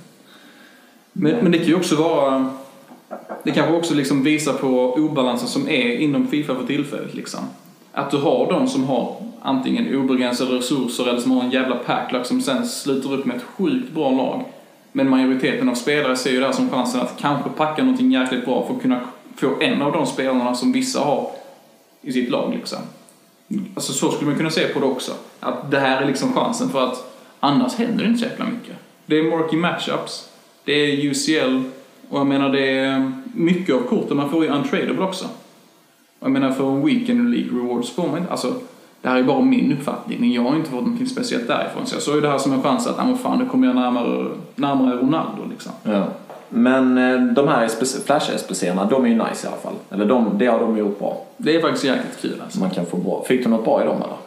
Men, 1.14 1.36
men 1.36 1.52
det 1.52 1.58
kan 1.58 1.68
ju 1.68 1.76
också 1.76 1.96
vara... 1.96 2.50
Det 3.44 3.52
kanske 3.52 3.74
också 3.74 3.94
liksom 3.94 4.24
visar 4.24 4.54
på 4.54 4.94
obalansen 4.94 5.48
som 5.48 5.70
är 5.70 5.98
inom 5.98 6.28
Fifa 6.28 6.56
för 6.56 6.68
tillfället. 6.68 7.14
Liksom. 7.14 7.40
Att 7.98 8.12
du 8.12 8.18
har 8.18 8.48
de 8.50 8.68
som 8.68 8.84
har 8.84 9.16
antingen 9.42 9.96
obegränsade 9.96 10.58
resurser 10.58 11.08
eller 11.08 11.20
som 11.20 11.32
har 11.32 11.44
en 11.44 11.52
jävla 11.52 11.76
packlack 11.76 12.26
som 12.26 12.42
sen 12.42 12.68
sluter 12.68 13.14
upp 13.14 13.26
med 13.26 13.36
ett 13.36 13.44
sjukt 13.44 13.92
bra 13.92 14.12
lag. 14.12 14.44
Men 14.92 15.10
majoriteten 15.10 15.70
av 15.70 15.74
spelare 15.74 16.16
ser 16.16 16.32
ju 16.32 16.40
det 16.40 16.46
här 16.46 16.54
som 16.54 16.70
chansen 16.70 17.02
att 17.02 17.18
kanske 17.20 17.50
packa 17.50 17.84
någonting 17.84 18.12
jäkligt 18.12 18.46
bra 18.46 18.66
för 18.68 18.76
att 18.76 18.82
kunna 18.82 19.00
få 19.36 19.48
en 19.62 19.82
av 19.82 19.92
de 19.92 20.06
spelarna 20.06 20.56
som 20.56 20.72
vissa 20.72 21.00
har 21.00 21.32
i 22.02 22.12
sitt 22.12 22.30
lag. 22.30 22.54
Liksom. 22.56 22.80
Alltså 23.76 23.94
så 23.94 24.12
skulle 24.12 24.30
man 24.30 24.38
kunna 24.38 24.50
se 24.50 24.68
på 24.68 24.80
det 24.80 24.86
också. 24.86 25.12
Att 25.40 25.72
det 25.72 25.80
här 25.80 26.02
är 26.02 26.06
liksom 26.06 26.34
chansen 26.34 26.70
för 26.70 26.86
att 26.86 27.24
annars 27.40 27.76
händer 27.76 28.04
det 28.04 28.10
inte 28.10 28.20
så 28.20 28.26
jäkla 28.26 28.46
mycket. 28.46 28.76
Det 29.06 29.16
är 29.16 29.24
marky 29.24 29.58
matchups, 29.58 30.30
det 30.64 30.74
är 30.74 31.06
UCL 31.06 31.62
och 32.10 32.20
jag 32.20 32.28
menar 32.28 32.50
det 32.50 32.70
är 32.70 33.12
mycket 33.34 33.76
av 33.76 33.80
korten 33.80 34.18
man 34.18 34.30
får 34.30 34.44
ju 34.44 34.50
untradable 34.50 35.04
också. 35.04 35.26
Och 36.28 36.36
jag 36.36 36.42
menar 36.42 36.52
för 36.52 36.72
en 36.72 36.86
weekend 36.86 37.32
League 37.32 37.60
Rewards 37.60 37.92
får 37.92 38.08
man 38.08 38.18
inte, 38.18 38.32
alltså 38.32 38.54
det 39.02 39.10
här 39.10 39.18
är 39.18 39.24
bara 39.24 39.42
min 39.42 39.74
uppfattning, 39.74 40.20
men 40.20 40.32
jag 40.32 40.42
har 40.42 40.56
inte 40.56 40.70
fått 40.70 40.82
någonting 40.82 41.08
speciellt 41.08 41.48
därifrån. 41.48 41.86
Så 41.86 41.96
jag 41.96 42.02
såg 42.02 42.16
ju 42.16 42.22
det 42.22 42.30
här 42.30 42.38
som 42.38 42.54
en 42.54 42.62
chans 42.62 42.88
att, 42.88 43.00
ah, 43.00 43.16
fan, 43.16 43.40
nu 43.40 43.46
kommer 43.46 43.68
jag 43.68 43.76
närmare, 43.76 44.28
närmare 44.56 44.96
Ronaldo 44.96 45.42
liksom. 45.50 45.72
Ja. 45.84 46.04
Men 46.50 46.98
eh, 46.98 47.34
de 47.34 47.48
här 47.48 47.68
SPC 47.68 48.06
Flash-SPC'erna, 48.06 48.90
de 48.90 49.06
är 49.06 49.10
ju 49.10 49.16
nice 49.16 49.48
i 49.48 49.50
alla 49.50 49.58
fall. 49.58 49.74
Eller 49.90 50.06
de, 50.06 50.38
det 50.38 50.46
har 50.46 50.60
de 50.60 50.78
gjort 50.78 51.00
bra. 51.00 51.24
Det 51.38 51.56
är 51.56 51.62
faktiskt 51.62 51.86
jäkligt 51.86 52.22
kul 52.22 52.42
alltså. 52.44 52.60
Man 52.60 52.70
kan 52.70 52.86
få 52.86 52.98
bra. 52.98 53.24
Fick 53.28 53.44
du 53.44 53.50
något 53.50 53.66
bra 53.66 53.84
i 53.84 53.86
dem 53.86 53.98
eller? 54.04 54.18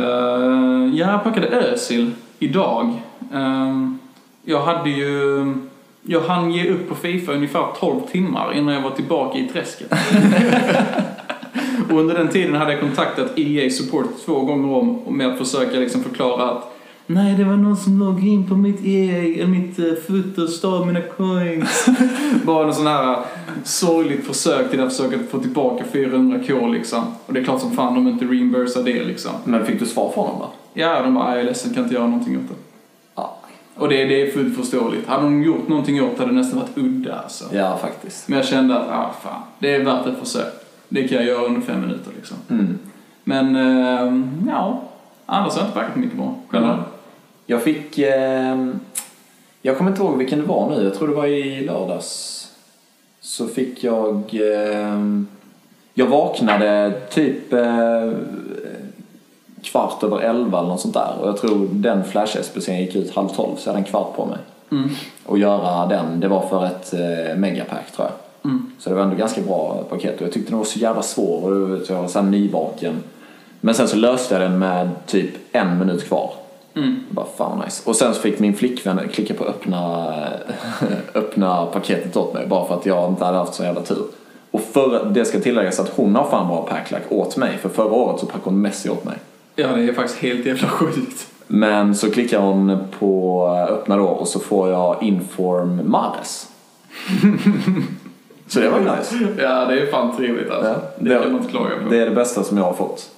Uh, 0.00 0.96
jag 0.96 1.24
packade 1.24 1.46
Özil 1.46 2.10
idag. 2.38 2.92
Ehm, 3.32 3.98
jag 4.44 4.60
hade 4.60 4.90
ju... 4.90 5.54
Jag 6.02 6.20
hann 6.20 6.52
ge 6.52 6.70
upp 6.70 6.88
på 6.88 6.94
Fifa 6.94 7.32
ungefär 7.32 7.66
12 7.80 8.00
timmar 8.12 8.54
innan 8.56 8.74
jag 8.74 8.82
var 8.82 8.90
tillbaka 8.90 9.38
i 9.38 9.48
träsket. 9.48 9.92
och 11.90 12.00
under 12.00 12.14
den 12.14 12.28
tiden 12.28 12.54
hade 12.54 12.72
jag 12.72 12.80
kontaktat 12.80 13.38
EA 13.38 13.70
Support 13.70 14.06
två 14.24 14.40
gånger 14.40 14.76
om 14.76 15.16
med 15.16 15.26
att 15.26 15.38
försöka 15.38 15.78
liksom 15.78 16.02
förklara 16.02 16.50
att 16.50 16.72
Nej, 17.06 17.34
det 17.34 17.44
var 17.44 17.56
någon 17.56 17.76
som 17.76 17.98
loggade 17.98 18.26
in 18.26 18.48
på 18.48 18.54
mitt 18.56 18.84
EA, 18.84 19.46
mitt 19.46 19.78
uh, 19.78 19.94
foot 19.94 20.38
och 20.38 20.48
stal 20.48 20.86
mina 20.86 21.00
coins. 21.00 21.86
Bara 22.44 22.66
en 22.66 22.74
sån 22.74 22.86
här 22.86 23.18
sorgligt 23.64 24.26
försök 24.26 24.70
till 24.70 24.80
att 24.80 24.96
försöka 24.96 25.18
få 25.30 25.38
tillbaka 25.38 25.84
400k 25.92 26.72
liksom. 26.72 27.04
Och 27.26 27.32
det 27.32 27.40
är 27.40 27.44
klart 27.44 27.60
som 27.60 27.70
fan 27.70 27.94
de 27.94 28.08
inte 28.08 28.24
reimbursar 28.24 28.82
det 28.82 29.04
liksom. 29.04 29.32
Men 29.44 29.66
fick 29.66 29.78
du 29.78 29.86
svar 29.86 30.10
från 30.14 30.26
dem 30.26 30.36
då? 30.38 30.50
Ja, 30.74 31.02
de 31.02 31.14
bara, 31.14 31.30
jag 31.30 31.40
är 31.40 31.44
ledsen, 31.44 31.74
kan 31.74 31.82
inte 31.82 31.94
göra 31.94 32.06
någonting 32.06 32.36
åt 32.36 32.48
det. 32.48 32.71
Och 33.82 33.88
det, 33.88 34.04
det 34.04 34.22
är 34.22 34.30
fullt 34.30 34.56
förståeligt. 34.56 35.06
Hade 35.06 35.22
de 35.22 35.42
gjort 35.42 35.68
någonting 35.68 36.02
åt 36.02 36.16
det 36.16 36.22
hade 36.22 36.32
det 36.32 36.38
nästan 36.38 36.58
varit 36.58 36.78
udda 36.78 37.14
alltså. 37.14 37.44
Ja, 37.52 37.76
faktiskt. 37.76 38.28
Men 38.28 38.38
jag 38.38 38.46
kände 38.46 38.78
att, 38.78 38.88
ah 38.88 39.14
fan, 39.22 39.42
det 39.58 39.74
är 39.74 39.84
värt 39.84 40.06
ett 40.06 40.18
försök. 40.18 40.52
Det 40.88 41.08
kan 41.08 41.18
jag 41.18 41.26
göra 41.26 41.44
under 41.44 41.60
fem 41.60 41.80
minuter 41.80 42.10
liksom. 42.16 42.36
Mm. 42.50 42.78
Men, 43.24 43.56
eh, 43.56 44.24
ja. 44.48 44.82
Annars 45.26 45.52
har 45.52 45.60
jag 45.60 45.68
inte 45.68 45.78
packat 45.78 45.96
mycket 45.96 46.16
bra. 46.16 46.34
Själv 46.48 46.64
Mm. 46.64 46.78
Jag 47.46 47.62
fick... 47.62 47.98
Eh, 47.98 48.68
jag 49.62 49.78
kommer 49.78 49.90
inte 49.90 50.02
ihåg 50.02 50.18
vilken 50.18 50.38
det 50.38 50.46
var 50.46 50.70
nu. 50.70 50.84
Jag 50.84 50.94
tror 50.94 51.08
det 51.08 51.14
var 51.14 51.26
i 51.26 51.64
lördags. 51.66 52.48
Så 53.20 53.46
fick 53.46 53.84
jag... 53.84 54.34
Eh, 54.34 55.00
jag 55.94 56.06
vaknade 56.06 57.00
typ 57.10 57.52
eh, 57.52 58.10
kvart 59.62 60.02
över 60.02 60.20
elva 60.20 60.58
eller 60.58 60.68
något 60.68 60.80
sånt 60.80 60.94
där. 60.94 61.14
Och 61.20 61.28
jag 61.28 61.36
tror 61.36 61.68
den 61.70 62.04
flash-SPCn 62.04 62.80
gick 62.80 62.94
ut 62.94 63.14
halv 63.14 63.28
tolv 63.28 63.56
så 63.56 63.68
jag 63.68 63.72
hade 63.72 63.84
en 63.84 63.90
kvart 63.90 64.16
på 64.16 64.26
mig. 64.26 64.38
Mm. 64.70 64.90
Och 65.26 65.38
göra 65.38 65.86
den, 65.86 66.20
det 66.20 66.28
var 66.28 66.40
för 66.48 66.66
ett 66.66 66.94
eh, 66.94 67.36
megapack 67.36 67.92
tror 67.96 68.08
jag. 68.08 68.50
Mm. 68.50 68.72
Så 68.78 68.90
det 68.90 68.96
var 68.96 69.02
ändå 69.02 69.16
ganska 69.16 69.40
bra 69.40 69.84
paket 69.90 70.16
och 70.16 70.22
jag 70.22 70.32
tyckte 70.32 70.50
den 70.50 70.58
var 70.58 70.64
så 70.64 70.78
jävla 70.78 71.02
svår 71.02 71.52
och 71.52 71.78
jag 71.88 72.02
var 72.02 72.08
så 72.08 72.18
här 72.20 72.26
nyvaken. 72.26 73.02
Men 73.60 73.74
sen 73.74 73.88
så 73.88 73.96
löste 73.96 74.34
jag 74.34 74.42
den 74.42 74.58
med 74.58 74.88
typ 75.06 75.30
en 75.52 75.78
minut 75.78 76.08
kvar. 76.08 76.32
Mm. 76.74 77.04
Bara 77.10 77.26
fan 77.36 77.62
nice. 77.64 77.90
Och 77.90 77.96
sen 77.96 78.14
så 78.14 78.20
fick 78.20 78.38
min 78.38 78.54
flickvän 78.54 79.08
klicka 79.12 79.34
på 79.34 79.44
öppna, 79.44 80.14
öppna 81.14 81.66
paketet 81.66 82.16
åt 82.16 82.34
mig 82.34 82.46
bara 82.46 82.66
för 82.66 82.74
att 82.74 82.86
jag 82.86 83.10
inte 83.10 83.24
hade 83.24 83.38
haft 83.38 83.54
så 83.54 83.62
jävla 83.62 83.82
tur. 83.82 84.04
Och 84.50 84.60
för, 84.60 85.04
det 85.04 85.24
ska 85.24 85.40
tilläggas 85.40 85.80
att 85.80 85.88
hon 85.88 86.14
har 86.14 86.24
fan 86.24 86.48
bra 86.48 86.62
packlack 86.62 87.02
åt 87.08 87.36
mig 87.36 87.58
för 87.58 87.68
förra 87.68 87.92
året 87.92 88.20
så 88.20 88.26
packade 88.26 88.44
hon 88.44 88.60
Messi 88.60 88.90
åt 88.90 89.04
mig. 89.04 89.16
Ja, 89.54 89.68
det 89.68 89.82
är 89.82 89.92
faktiskt 89.92 90.18
helt 90.18 90.46
jävla 90.46 90.68
sjukt. 90.68 91.28
Men 91.46 91.94
så 91.94 92.10
klickar 92.10 92.40
hon 92.40 92.78
på 92.98 93.46
öppna 93.70 93.96
då 93.96 94.04
och 94.04 94.28
så 94.28 94.40
får 94.40 94.70
jag 94.70 95.02
Inform 95.02 95.90
Mares. 95.90 96.48
så 98.46 98.60
det 98.60 98.68
var 98.68 98.78
ju 98.78 98.84
nice. 98.84 99.42
Ja, 99.42 99.64
det 99.64 99.80
är 99.80 99.86
fan 99.86 100.16
trevligt 100.16 100.50
alltså. 100.50 100.70
Ja, 100.70 100.76
det, 100.98 101.22
kan 101.22 101.32
man 101.32 101.40
inte 101.40 101.50
klaga 101.50 101.76
på. 101.84 101.90
Det 101.90 101.98
är 101.98 102.06
det 102.06 102.14
bästa 102.14 102.42
som 102.42 102.56
jag 102.56 102.64
har 102.64 102.72
fått. 102.72 103.10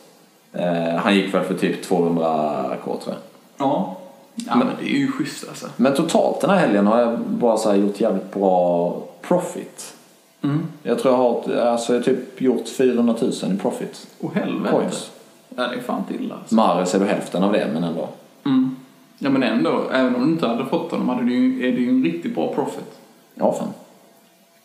Eh, 0.53 0.97
han 0.97 1.15
gick 1.15 1.35
väl 1.35 1.45
för 1.45 1.55
typ 1.55 1.91
200k 1.91 2.85
tror 2.85 3.01
jag. 3.07 3.17
Ja. 3.57 3.97
Ja, 4.35 4.57
men 4.57 4.67
det 4.81 4.95
är 4.95 4.99
ju 4.99 5.13
schysst 5.13 5.49
alltså. 5.49 5.67
Men 5.77 5.95
totalt 5.95 6.41
den 6.41 6.51
här 6.51 6.57
helgen 6.57 6.87
har 6.87 7.01
jag 7.01 7.19
bara 7.19 7.57
så 7.57 7.71
här 7.71 7.77
gjort 7.77 8.01
jävligt 8.01 8.35
bra 8.35 8.97
profit. 9.23 9.95
Mm. 10.43 10.67
Jag 10.83 10.99
tror 10.99 11.15
jag 11.15 11.19
har 11.19 11.57
alltså, 11.57 11.93
jag 11.93 12.01
har 12.01 12.05
typ 12.05 12.41
gjort 12.41 12.69
400 12.69 13.15
000 13.21 13.33
i 13.33 13.57
profit. 13.63 14.07
Och 14.21 14.35
helvete. 14.35 14.75
Coins. 14.75 15.11
Ja, 15.57 15.67
det 15.67 15.77
är 15.77 15.81
fan 15.81 16.05
till 16.05 16.33
alltså. 16.33 16.55
Mares 16.55 16.95
är 16.95 16.99
då 16.99 17.05
hälften 17.05 17.43
av 17.43 17.53
det 17.53 17.71
men 17.73 17.85
ändå. 17.85 18.09
Mm. 18.45 18.77
Ja, 19.19 19.31
men 19.31 19.43
ändå. 19.43 19.83
Även 19.93 20.15
om 20.15 20.27
du 20.27 20.33
inte 20.33 20.47
hade 20.47 20.67
fått 20.67 20.91
honom 20.91 21.09
hade 21.09 21.25
du 21.25 21.67
är 21.69 21.73
det 21.73 21.81
ju 21.81 21.89
en 21.89 22.05
riktigt 22.05 22.35
bra 22.35 22.55
profit. 22.55 22.99
Ja 23.35 23.53
fan. 23.53 23.73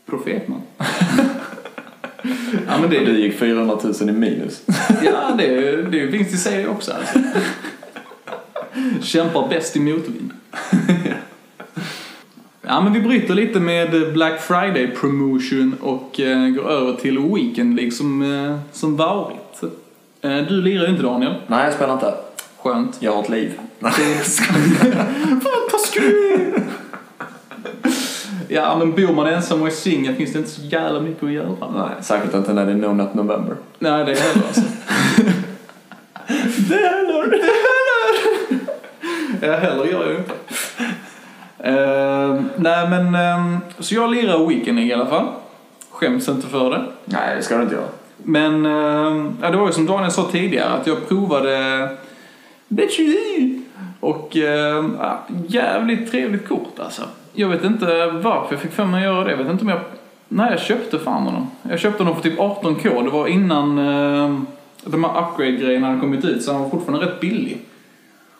Profet 0.05 0.47
man. 0.47 0.61
ja, 2.67 2.77
men 2.81 2.89
det, 2.89 3.05
Du 3.05 3.19
gick 3.19 3.39
400 3.39 3.77
000 3.83 4.09
i 4.09 4.11
minus. 4.11 4.63
ja, 5.03 5.35
det, 5.37 5.81
det 5.81 6.11
finns 6.11 6.33
i 6.33 6.37
sig 6.37 6.67
också 6.67 6.91
alltså. 6.91 7.19
Kämpar 9.01 9.47
bäst 9.47 9.75
i 9.75 9.79
motvind. 9.79 10.31
Ja, 12.71 12.81
men 12.81 12.93
vi 12.93 13.01
bryter 13.01 13.33
lite 13.33 13.59
med 13.59 14.13
Black 14.13 14.41
Friday 14.41 14.87
promotion 14.87 15.75
och 15.81 16.19
eh, 16.19 16.49
går 16.49 16.69
över 16.69 16.93
till 16.93 17.19
Weekend 17.19 17.75
League 17.75 17.91
som, 17.91 18.21
eh, 18.21 18.59
som 18.71 18.95
varit. 18.95 19.48
Eh, 20.21 20.37
du 20.37 20.61
lirar 20.61 20.83
ju 20.83 20.89
inte 20.89 21.03
Daniel. 21.03 21.33
Nej 21.47 21.63
jag 21.65 21.73
spelar 21.73 21.93
inte. 21.93 22.13
Skönt. 22.57 22.97
Jag 22.99 23.13
har 23.13 23.23
ett 23.23 23.29
liv. 23.29 23.59
Taskig 25.71 26.01
du 26.01 26.33
är! 26.33 26.63
Ja, 28.47 28.75
men 28.77 28.91
bor 28.91 29.13
man 29.13 29.27
ensam 29.27 29.61
och 29.61 29.67
är 29.67 29.71
singel 29.71 30.15
finns 30.15 30.33
det 30.33 30.39
inte 30.39 30.51
så 30.51 30.61
jävla 30.61 30.99
mycket 30.99 31.23
att 31.23 31.31
göra. 31.31 31.55
Nej, 31.75 31.89
särskilt 32.01 32.35
inte 32.35 32.53
när 32.53 32.65
det 32.65 32.71
är 32.71 32.75
No 32.75 32.93
Nut 32.93 33.13
November. 33.13 33.55
Nej, 33.79 34.05
det 34.05 34.11
är 34.11 34.15
heller 34.15 34.47
alltså. 34.47 34.61
Det 36.69 36.75
heller! 36.75 37.29
Det 37.31 37.37
heller! 37.37 38.59
Ja, 39.41 39.55
heller 39.57 39.85
gör 39.85 40.03
jag 40.03 40.11
ju 40.11 40.17
inte. 40.17 40.33
Uh, 41.69 42.41
nej, 42.55 42.89
men 42.89 43.15
ehm, 43.15 43.57
så 43.79 43.95
jag 43.95 44.11
lirar 44.11 44.47
Weekend 44.47 44.79
i 44.79 44.93
alla 44.93 45.05
fall. 45.05 45.27
Skäms 45.89 46.29
inte 46.29 46.47
för 46.47 46.69
det. 46.71 46.85
Nej 47.05 47.35
det 47.35 47.43
ska 47.43 47.57
du 47.57 47.63
inte 47.63 47.75
göra. 47.75 47.87
Men 48.23 48.65
ehm, 48.65 49.37
ja, 49.41 49.49
det 49.49 49.57
var 49.57 49.67
ju 49.67 49.73
som 49.73 49.85
Daniel 49.85 50.11
sa 50.11 50.29
tidigare 50.31 50.69
att 50.69 50.87
jag 50.87 51.07
provade 51.07 51.89
Betchy 52.67 53.59
och 53.99 54.37
ehm, 54.37 54.97
ja, 54.99 55.19
jävligt 55.47 56.11
trevligt 56.11 56.47
kort 56.47 56.79
alltså. 56.79 57.01
Jag 57.33 57.47
vet 57.47 57.63
inte 57.63 57.85
varför 58.07 58.47
jag 58.53 58.59
fick 58.59 58.71
för 58.71 58.85
mig 58.85 59.07
att 59.07 59.13
göra 59.13 59.23
det. 59.23 59.31
Jag 59.31 59.37
vet 59.37 59.51
inte 59.51 59.63
om 59.63 59.69
jag... 59.69 59.79
Nej, 60.27 60.51
jag 60.51 60.59
köpte 60.59 60.99
fan 60.99 61.23
honom. 61.23 61.47
Jag 61.69 61.79
köpte 61.79 62.03
honom 62.03 62.21
för 62.21 62.29
typ 62.29 62.39
18k. 62.39 63.03
Det 63.03 63.09
var 63.09 63.27
innan 63.27 63.77
eh, 63.77 64.39
de 64.83 65.03
här 65.03 65.21
upgrade-grejerna 65.21 65.87
hade 65.87 65.99
kommit 65.99 66.25
ut 66.25 66.43
så 66.43 66.51
han 66.51 66.61
var 66.61 66.69
fortfarande 66.69 67.05
rätt 67.05 67.19
billig. 67.19 67.65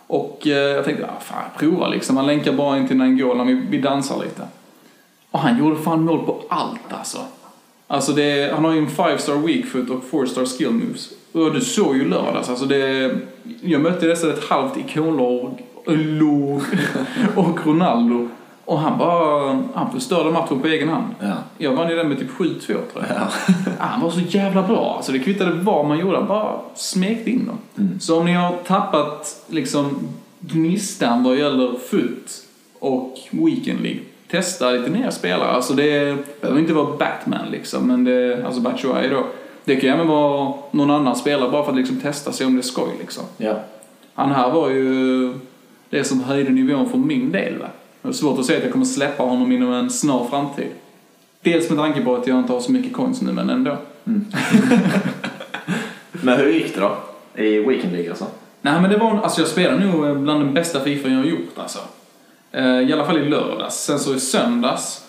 Och 0.07 0.47
eh, 0.47 0.53
jag 0.53 0.85
tänkte, 0.85 1.05
ah, 1.05 1.19
fan 1.19 1.43
prova 1.57 1.87
liksom. 1.87 2.17
Han 2.17 2.27
länkar 2.27 2.53
bara 2.53 2.77
in 2.77 2.87
till 2.87 2.97
Nangola, 2.97 3.43
vi, 3.43 3.53
vi 3.53 3.77
dansar 3.77 4.19
lite. 4.23 4.43
Och 5.31 5.39
han 5.39 5.59
gjorde 5.59 5.75
fan 5.75 6.03
mål 6.03 6.25
på 6.25 6.41
allt 6.49 6.93
alltså. 6.93 7.19
Alltså 7.91 8.11
det, 8.11 8.53
han 8.53 8.65
har 8.65 8.73
ju 8.73 8.79
en 8.79 8.87
5-star 8.87 9.47
weak 9.47 9.65
foot 9.65 9.89
och 9.89 10.03
4-star 10.11 10.45
skill 10.45 10.71
moves. 10.71 11.09
Och 11.31 11.53
du 11.53 11.61
såg 11.61 11.97
ju 11.97 12.09
lördags, 12.09 12.49
alltså 12.49 12.65
det... 12.65 13.11
Jag 13.61 13.81
mötte 13.81 14.05
nästan 14.05 14.29
ett 14.29 14.49
halvt 14.49 14.77
ikonlag 14.77 15.63
Log 15.85 16.61
och 17.35 17.67
Ronaldo. 17.67 18.29
Och 18.65 18.79
han 18.79 18.97
bara, 18.97 19.63
han 19.73 19.91
förstörde 19.91 20.31
matchen 20.31 20.61
på 20.61 20.67
egen 20.67 20.89
hand. 20.89 21.05
Ja. 21.19 21.33
Jag 21.57 21.73
vann 21.73 21.89
ju 21.89 21.95
den 21.95 22.09
med 22.09 22.19
typ 22.19 22.31
7-2 22.31 22.59
tror 22.65 22.81
jag. 22.93 23.05
Ja. 23.09 23.29
Han 23.79 24.01
var 24.01 24.11
så 24.11 24.19
jävla 24.19 24.63
bra. 24.63 24.93
Alltså 24.95 25.11
det 25.11 25.19
kvittade 25.19 25.51
vad 25.51 25.85
man 25.85 25.99
gjorde, 25.99 26.17
han 26.17 26.27
bara 26.27 26.59
smekte 26.75 27.31
in 27.31 27.45
dem. 27.45 27.57
Så 27.99 28.19
om 28.19 28.25
ni 28.25 28.33
har 28.33 28.57
tappat 28.67 29.45
liksom 29.47 30.07
gnistan 30.39 31.23
vad 31.23 31.37
gäller 31.37 31.77
FUT 31.89 32.43
och 32.79 33.17
Weekend 33.31 33.81
League, 33.81 34.01
testa 34.31 34.71
lite 34.71 34.89
nya 34.89 35.11
spelare. 35.11 35.49
Alltså 35.49 35.73
det 35.73 36.17
behöver 36.41 36.59
inte 36.59 36.73
vara 36.73 36.97
Batman 36.97 37.51
liksom, 37.51 37.87
men 37.87 38.03
det, 38.03 38.45
alltså 38.45 38.61
Batshuayi 38.61 39.09
då. 39.09 39.25
Det 39.65 39.75
kan 39.75 39.89
ju 39.89 39.95
även 39.95 40.07
vara 40.07 40.53
någon 40.71 40.91
annan 40.91 41.15
spelare 41.15 41.51
bara 41.51 41.63
för 41.63 41.71
att 41.71 41.77
liksom 41.77 41.99
testa 41.99 42.31
sig 42.31 42.47
om 42.47 42.55
det 42.55 42.59
är 42.59 42.63
skoj 42.63 42.91
liksom. 42.99 43.23
ja. 43.37 43.59
Han 44.13 44.31
här 44.31 44.51
var 44.51 44.69
ju 44.69 45.33
det 45.89 46.03
som 46.03 46.23
höjde 46.23 46.49
nivån 46.49 46.89
för 46.89 46.97
min 46.97 47.31
del. 47.31 47.57
Va? 47.57 47.67
Det 48.01 48.09
är 48.09 48.13
svårt 48.13 48.39
att 48.39 48.45
säga 48.45 48.57
att 48.57 48.63
jag 48.63 48.73
kommer 48.73 48.85
släppa 48.85 49.23
honom 49.23 49.51
inom 49.51 49.73
en 49.73 49.89
snar 49.89 50.27
framtid. 50.29 50.67
Dels 51.41 51.69
med 51.69 51.79
tanke 51.79 52.01
på 52.01 52.15
att 52.15 52.27
jag 52.27 52.39
inte 52.39 52.53
har 52.53 52.59
så 52.59 52.71
mycket 52.71 52.93
coins 52.93 53.21
nu, 53.21 53.31
men 53.31 53.49
ändå. 53.49 53.77
Men 56.11 56.37
hur 56.39 56.49
gick 56.49 56.75
det 56.75 56.81
då? 56.81 56.97
I 57.35 57.59
Weekend 57.59 57.93
League 57.93 58.09
alltså? 58.09 58.25
Nej 58.61 58.81
men 58.81 58.91
det 58.91 58.97
var, 58.97 59.19
alltså 59.23 59.41
jag 59.41 59.49
spelar 59.49 59.79
nog 59.79 60.17
bland 60.17 60.41
den 60.43 60.53
bästa 60.53 60.79
Fifa 60.79 61.09
jag 61.09 61.17
har 61.17 61.25
gjort 61.25 61.57
alltså. 61.57 61.79
Eh, 62.51 62.89
I 62.89 62.93
alla 62.93 63.05
fall 63.05 63.17
i 63.17 63.29
lördags. 63.29 63.75
Sen 63.75 63.99
så 63.99 64.15
i 64.15 64.19
söndags 64.19 65.05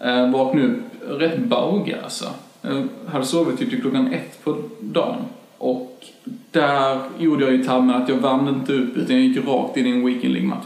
eh, 0.00 0.30
vaknade 0.30 0.64
alltså. 0.64 0.64
eh, 0.64 1.10
jag 1.10 1.14
upp 1.14 1.20
rätt 1.20 1.38
bauga 1.38 1.96
alltså. 2.02 2.24
Jag 2.62 2.88
hade 3.12 3.24
sovit 3.24 3.58
typ 3.58 3.70
till 3.70 3.80
klockan 3.80 4.12
ett 4.12 4.44
på 4.44 4.56
dagen. 4.80 5.16
Och 5.58 6.04
där 6.50 7.00
gjorde 7.18 7.44
jag 7.44 7.52
ju 7.52 7.64
tabben 7.64 7.90
att 7.90 8.08
jag 8.08 8.16
värmde 8.16 8.50
inte 8.50 8.72
upp 8.72 8.96
utan 8.96 9.16
jag 9.16 9.24
gick 9.24 9.46
rakt 9.46 9.76
in 9.76 9.86
i 9.86 9.90
en 9.90 10.06
Weekend 10.06 10.34
League-match. 10.34 10.64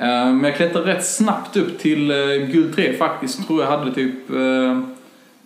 Men 0.00 0.44
jag 0.44 0.56
klättrade 0.56 0.86
rätt 0.86 1.06
snabbt 1.06 1.56
upp 1.56 1.78
till 1.78 2.08
guld 2.52 2.76
3 2.76 2.92
faktiskt. 2.92 3.46
Tror 3.46 3.62
jag 3.62 3.70
hade 3.70 3.94
typ... 3.94 4.14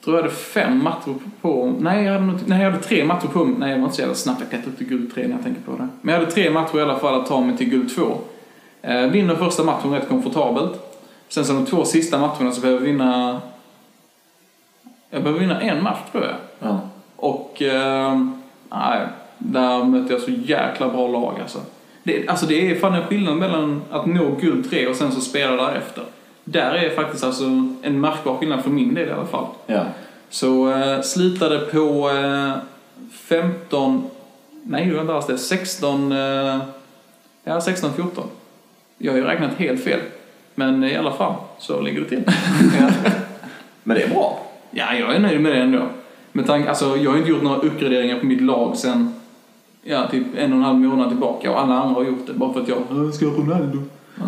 Tror 0.05 0.17
jag 0.17 0.23
hade 0.23 0.35
fem 0.35 0.85
matcher 0.85 1.15
på... 1.41 1.75
Nej, 1.81 2.05
jag 2.05 2.13
hade, 2.13 2.39
nej, 2.47 2.63
jag 2.63 2.71
hade 2.71 2.83
tre 2.83 3.05
matcher 3.05 3.27
på 3.27 3.45
Nej, 3.45 3.71
jag 3.71 3.79
var 3.79 3.85
inte 3.85 3.97
så 3.97 4.01
jävla 4.01 4.15
snabbt 4.15 4.41
jag 4.41 4.51
klättrade 4.51 4.73
upp 4.73 4.79
till 4.79 4.87
guld 4.87 5.15
3 5.15 5.23
när 5.23 5.35
jag 5.35 5.43
tänker 5.43 5.61
på 5.61 5.73
det. 5.73 5.89
Men 6.01 6.15
jag 6.15 6.21
hade 6.21 6.33
tre 6.33 6.51
matcher 6.51 6.79
i 6.79 6.83
alla 6.83 6.99
fall 6.99 7.21
att 7.21 7.27
ta 7.27 7.41
mig 7.41 7.57
till 7.57 7.69
guld 7.69 7.95
2. 7.95 8.19
Eh, 8.83 9.07
vinner 9.07 9.35
första 9.35 9.65
matchen 9.65 9.95
rätt 9.95 10.09
komfortabelt. 10.09 10.73
Sen 11.29 11.45
så 11.45 11.53
de 11.53 11.67
två 11.67 11.85
sista 11.85 12.19
matcherna 12.19 12.53
så 12.53 12.61
behöver 12.61 12.81
jag 12.81 12.87
vinna... 12.87 13.41
Jag 15.11 15.23
behöver 15.23 15.41
vinna 15.41 15.61
en 15.61 15.83
match 15.83 15.99
tror 16.13 16.25
jag. 16.25 16.35
Ja. 16.59 16.81
Och... 17.17 17.63
Eh, 17.63 18.27
nej, 18.71 19.07
där 19.39 19.85
mötte 19.85 20.13
jag 20.13 20.23
så 20.23 20.31
jäkla 20.31 20.89
bra 20.89 21.09
lag 21.09 21.35
alltså. 21.41 21.59
Det, 22.03 22.29
alltså 22.29 22.47
det 22.47 22.71
är 22.71 22.75
fan 22.75 22.95
en 22.95 23.07
skillnad 23.07 23.37
mellan 23.37 23.83
att 23.91 24.07
nå 24.07 24.31
guld 24.41 24.71
3 24.71 24.87
och 24.87 24.97
sen 24.97 25.13
så 25.13 25.21
spela 25.21 25.63
därefter. 25.63 26.05
Där 26.45 26.75
är 26.75 26.91
faktiskt 26.91 27.25
alltså 27.25 27.45
en 27.83 28.01
märkbar 28.01 28.37
skillnad 28.37 28.63
för 28.63 28.71
min 28.71 28.95
del 28.95 29.09
i 29.09 29.13
alla 29.13 29.27
fall. 29.27 29.47
Ja. 29.67 29.85
Så 30.29 30.73
eh, 30.73 31.01
slutade 31.01 31.59
på 31.59 32.11
eh, 32.11 32.53
15... 33.13 34.11
Nej, 34.63 34.87
det 34.87 34.95
var 34.95 35.01
inte 35.01 35.15
alls 35.15 35.27
det. 35.27 35.39
16... 35.39 36.13
Eh, 36.13 36.19
ja, 37.45 37.59
16-14. 37.59 38.23
Jag 39.05 39.13
har 39.13 39.19
ju 39.19 39.25
räknat 39.25 39.55
helt 39.55 39.85
fel. 39.85 40.01
Men 40.55 40.85
i 40.85 40.97
alla 40.97 41.13
fall 41.13 41.35
så 41.59 41.81
ligger 41.81 42.01
det 42.01 42.09
till. 42.09 42.23
Men 43.83 43.97
det 43.97 44.03
är 44.03 44.09
bra. 44.09 44.39
ja, 44.71 44.95
jag 44.95 45.15
är 45.15 45.19
nöjd 45.21 45.41
med 45.41 45.53
det 45.53 45.59
ändå. 45.59 45.83
Med 46.33 46.47
tanke, 46.47 46.69
alltså, 46.69 46.97
jag 46.97 47.11
har 47.11 47.19
inte 47.19 47.31
gjort 47.31 47.43
några 47.43 47.57
uppgraderingar 47.57 48.19
på 48.21 48.27
mitt 48.27 48.43
lag 48.43 48.77
sen 48.77 49.15
ja, 49.83 50.07
typ 50.11 50.27
en 50.39 50.53
och 50.53 50.59
en 50.59 50.65
halv 50.65 50.79
månad 50.79 51.09
tillbaka 51.09 51.51
och 51.53 51.61
alla 51.61 51.75
andra 51.75 51.95
har 51.95 52.05
gjort 52.05 52.27
det 52.27 52.33
bara 52.33 52.53
för 52.53 52.61
att 52.61 52.69
jag 52.69 52.79
"Äh, 52.79 53.11
ska 53.13 53.27
ha 53.27 53.33
Ronaldo. 53.37 53.83
Ja. 54.19 54.25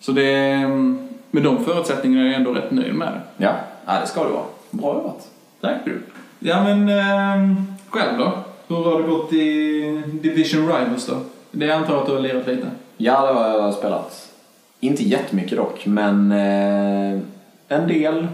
Så 0.00 0.12
det... 0.12 0.32
mm, 0.34 0.98
Med 1.30 1.42
de 1.42 1.64
förutsättningarna 1.64 2.22
är 2.22 2.26
jag 2.26 2.34
ändå 2.36 2.52
rätt 2.52 2.70
nöjd 2.70 2.94
med 2.94 3.08
det. 3.08 3.44
Ja, 3.44 3.52
ja 3.86 4.00
det 4.00 4.06
ska 4.06 4.24
det 4.24 4.30
vara. 4.30 4.44
Bra 4.70 4.94
jobbat. 4.94 5.28
Tack 5.60 5.76
du. 5.84 6.02
Ja 6.38 6.62
men 6.64 6.88
eh, 6.88 7.56
själv 7.90 8.18
då? 8.18 8.32
Hur 8.68 8.76
har 8.84 9.02
det 9.02 9.08
gått 9.08 9.32
i 9.32 10.02
Division 10.22 10.62
Rivals 10.66 11.06
då? 11.06 11.14
Det 11.50 11.70
antar 11.70 11.92
jag 11.94 12.00
att 12.00 12.06
du 12.08 12.12
har 12.14 12.20
lirat 12.20 12.46
lite? 12.46 12.66
Ja, 12.96 13.26
det 13.26 13.32
har 13.32 13.48
jag 13.48 13.74
spelat. 13.74 14.32
Inte 14.80 15.02
jättemycket 15.02 15.58
dock, 15.58 15.86
men 15.86 16.32
eh, 16.32 17.20
en 17.68 17.88
del. 17.88 18.26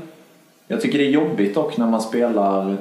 Jag 0.66 0.80
tycker 0.80 0.98
det 0.98 1.04
är 1.06 1.10
jobbigt 1.10 1.54
dock 1.54 1.76
när 1.76 1.86
man 1.86 2.00
spelar... 2.02 2.76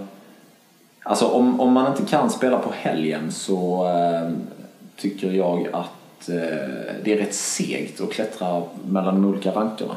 Alltså 1.03 1.27
om, 1.27 1.59
om 1.61 1.73
man 1.73 1.87
inte 1.91 2.11
kan 2.11 2.29
spela 2.29 2.59
på 2.59 2.71
helgen 2.73 3.31
så 3.31 3.85
eh, 3.87 4.31
tycker 4.95 5.31
jag 5.31 5.67
att 5.73 6.29
eh, 6.29 6.95
det 7.03 7.13
är 7.13 7.17
rätt 7.17 7.33
segt 7.35 8.01
att 8.01 8.11
klättra 8.11 8.63
mellan 8.87 9.15
de 9.21 9.25
olika 9.29 9.51
rankerna. 9.51 9.95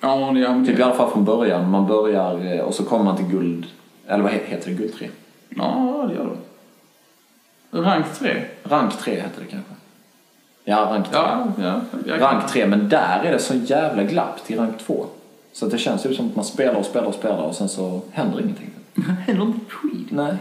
Ja, 0.00 0.32
det 0.34 0.66
Typ 0.66 0.78
i 0.78 0.82
alla 0.82 0.94
fall 0.94 1.10
från 1.10 1.24
början. 1.24 1.70
Man 1.70 1.86
börjar 1.86 2.54
eh, 2.54 2.60
och 2.60 2.74
så 2.74 2.84
kommer 2.84 3.04
man 3.04 3.16
till 3.16 3.26
guld... 3.26 3.66
Eller 4.06 4.22
vad 4.22 4.32
he- 4.32 4.46
heter 4.46 4.70
det? 4.70 4.76
Guld 4.76 4.94
3? 4.94 5.08
Ja, 5.48 6.06
det 6.08 6.14
gör 6.14 6.30
du. 7.70 7.82
Rank 7.82 8.06
3? 8.18 8.42
Rank 8.62 8.98
3 8.98 9.14
heter 9.14 9.40
det 9.40 9.46
kanske. 9.50 9.72
Ja, 10.64 10.76
rank 10.76 11.06
3. 11.10 11.14
Ja, 11.18 11.46
ja. 11.62 11.80
Jag 12.06 12.20
Rank 12.20 12.48
3, 12.48 12.66
men 12.66 12.88
där 12.88 13.20
är 13.24 13.32
det 13.32 13.38
så 13.38 13.54
jävla 13.54 14.02
glapp 14.02 14.44
till 14.46 14.58
rank 14.58 14.78
2. 14.78 15.06
Så 15.52 15.64
att 15.66 15.70
det 15.72 15.78
känns 15.78 16.06
ju 16.06 16.14
som 16.14 16.26
att 16.26 16.36
man 16.36 16.44
spelar 16.44 16.74
och 16.74 16.84
spelar 16.84 17.06
och 17.06 17.14
spelar 17.14 17.42
och 17.42 17.54
sen 17.54 17.68
så 17.68 18.00
händer 18.12 18.40
ingenting. 18.40 18.70
Händer 19.26 19.44
inte 19.44 19.70
skit. 19.70 20.06
Nej. 20.10 20.34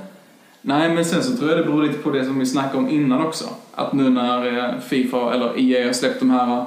Nej, 0.62 0.90
men 0.96 1.06
sen 1.06 1.24
så 1.24 1.38
tror 1.38 1.50
jag 1.50 1.60
det 1.60 1.64
beror 1.64 1.84
lite 1.84 1.98
på 1.98 2.10
det 2.10 2.26
som 2.26 2.40
vi 2.40 2.46
snackade 2.46 2.78
om 2.78 2.90
innan 2.90 3.26
också. 3.26 3.46
Att 3.76 3.94
nu 3.94 4.10
när 4.10 4.58
eh, 4.58 4.80
Fifa, 4.80 5.34
eller 5.34 5.60
EA 5.60 5.86
har 5.86 5.94
släppt 5.94 6.20
de 6.20 6.30
här 6.30 6.66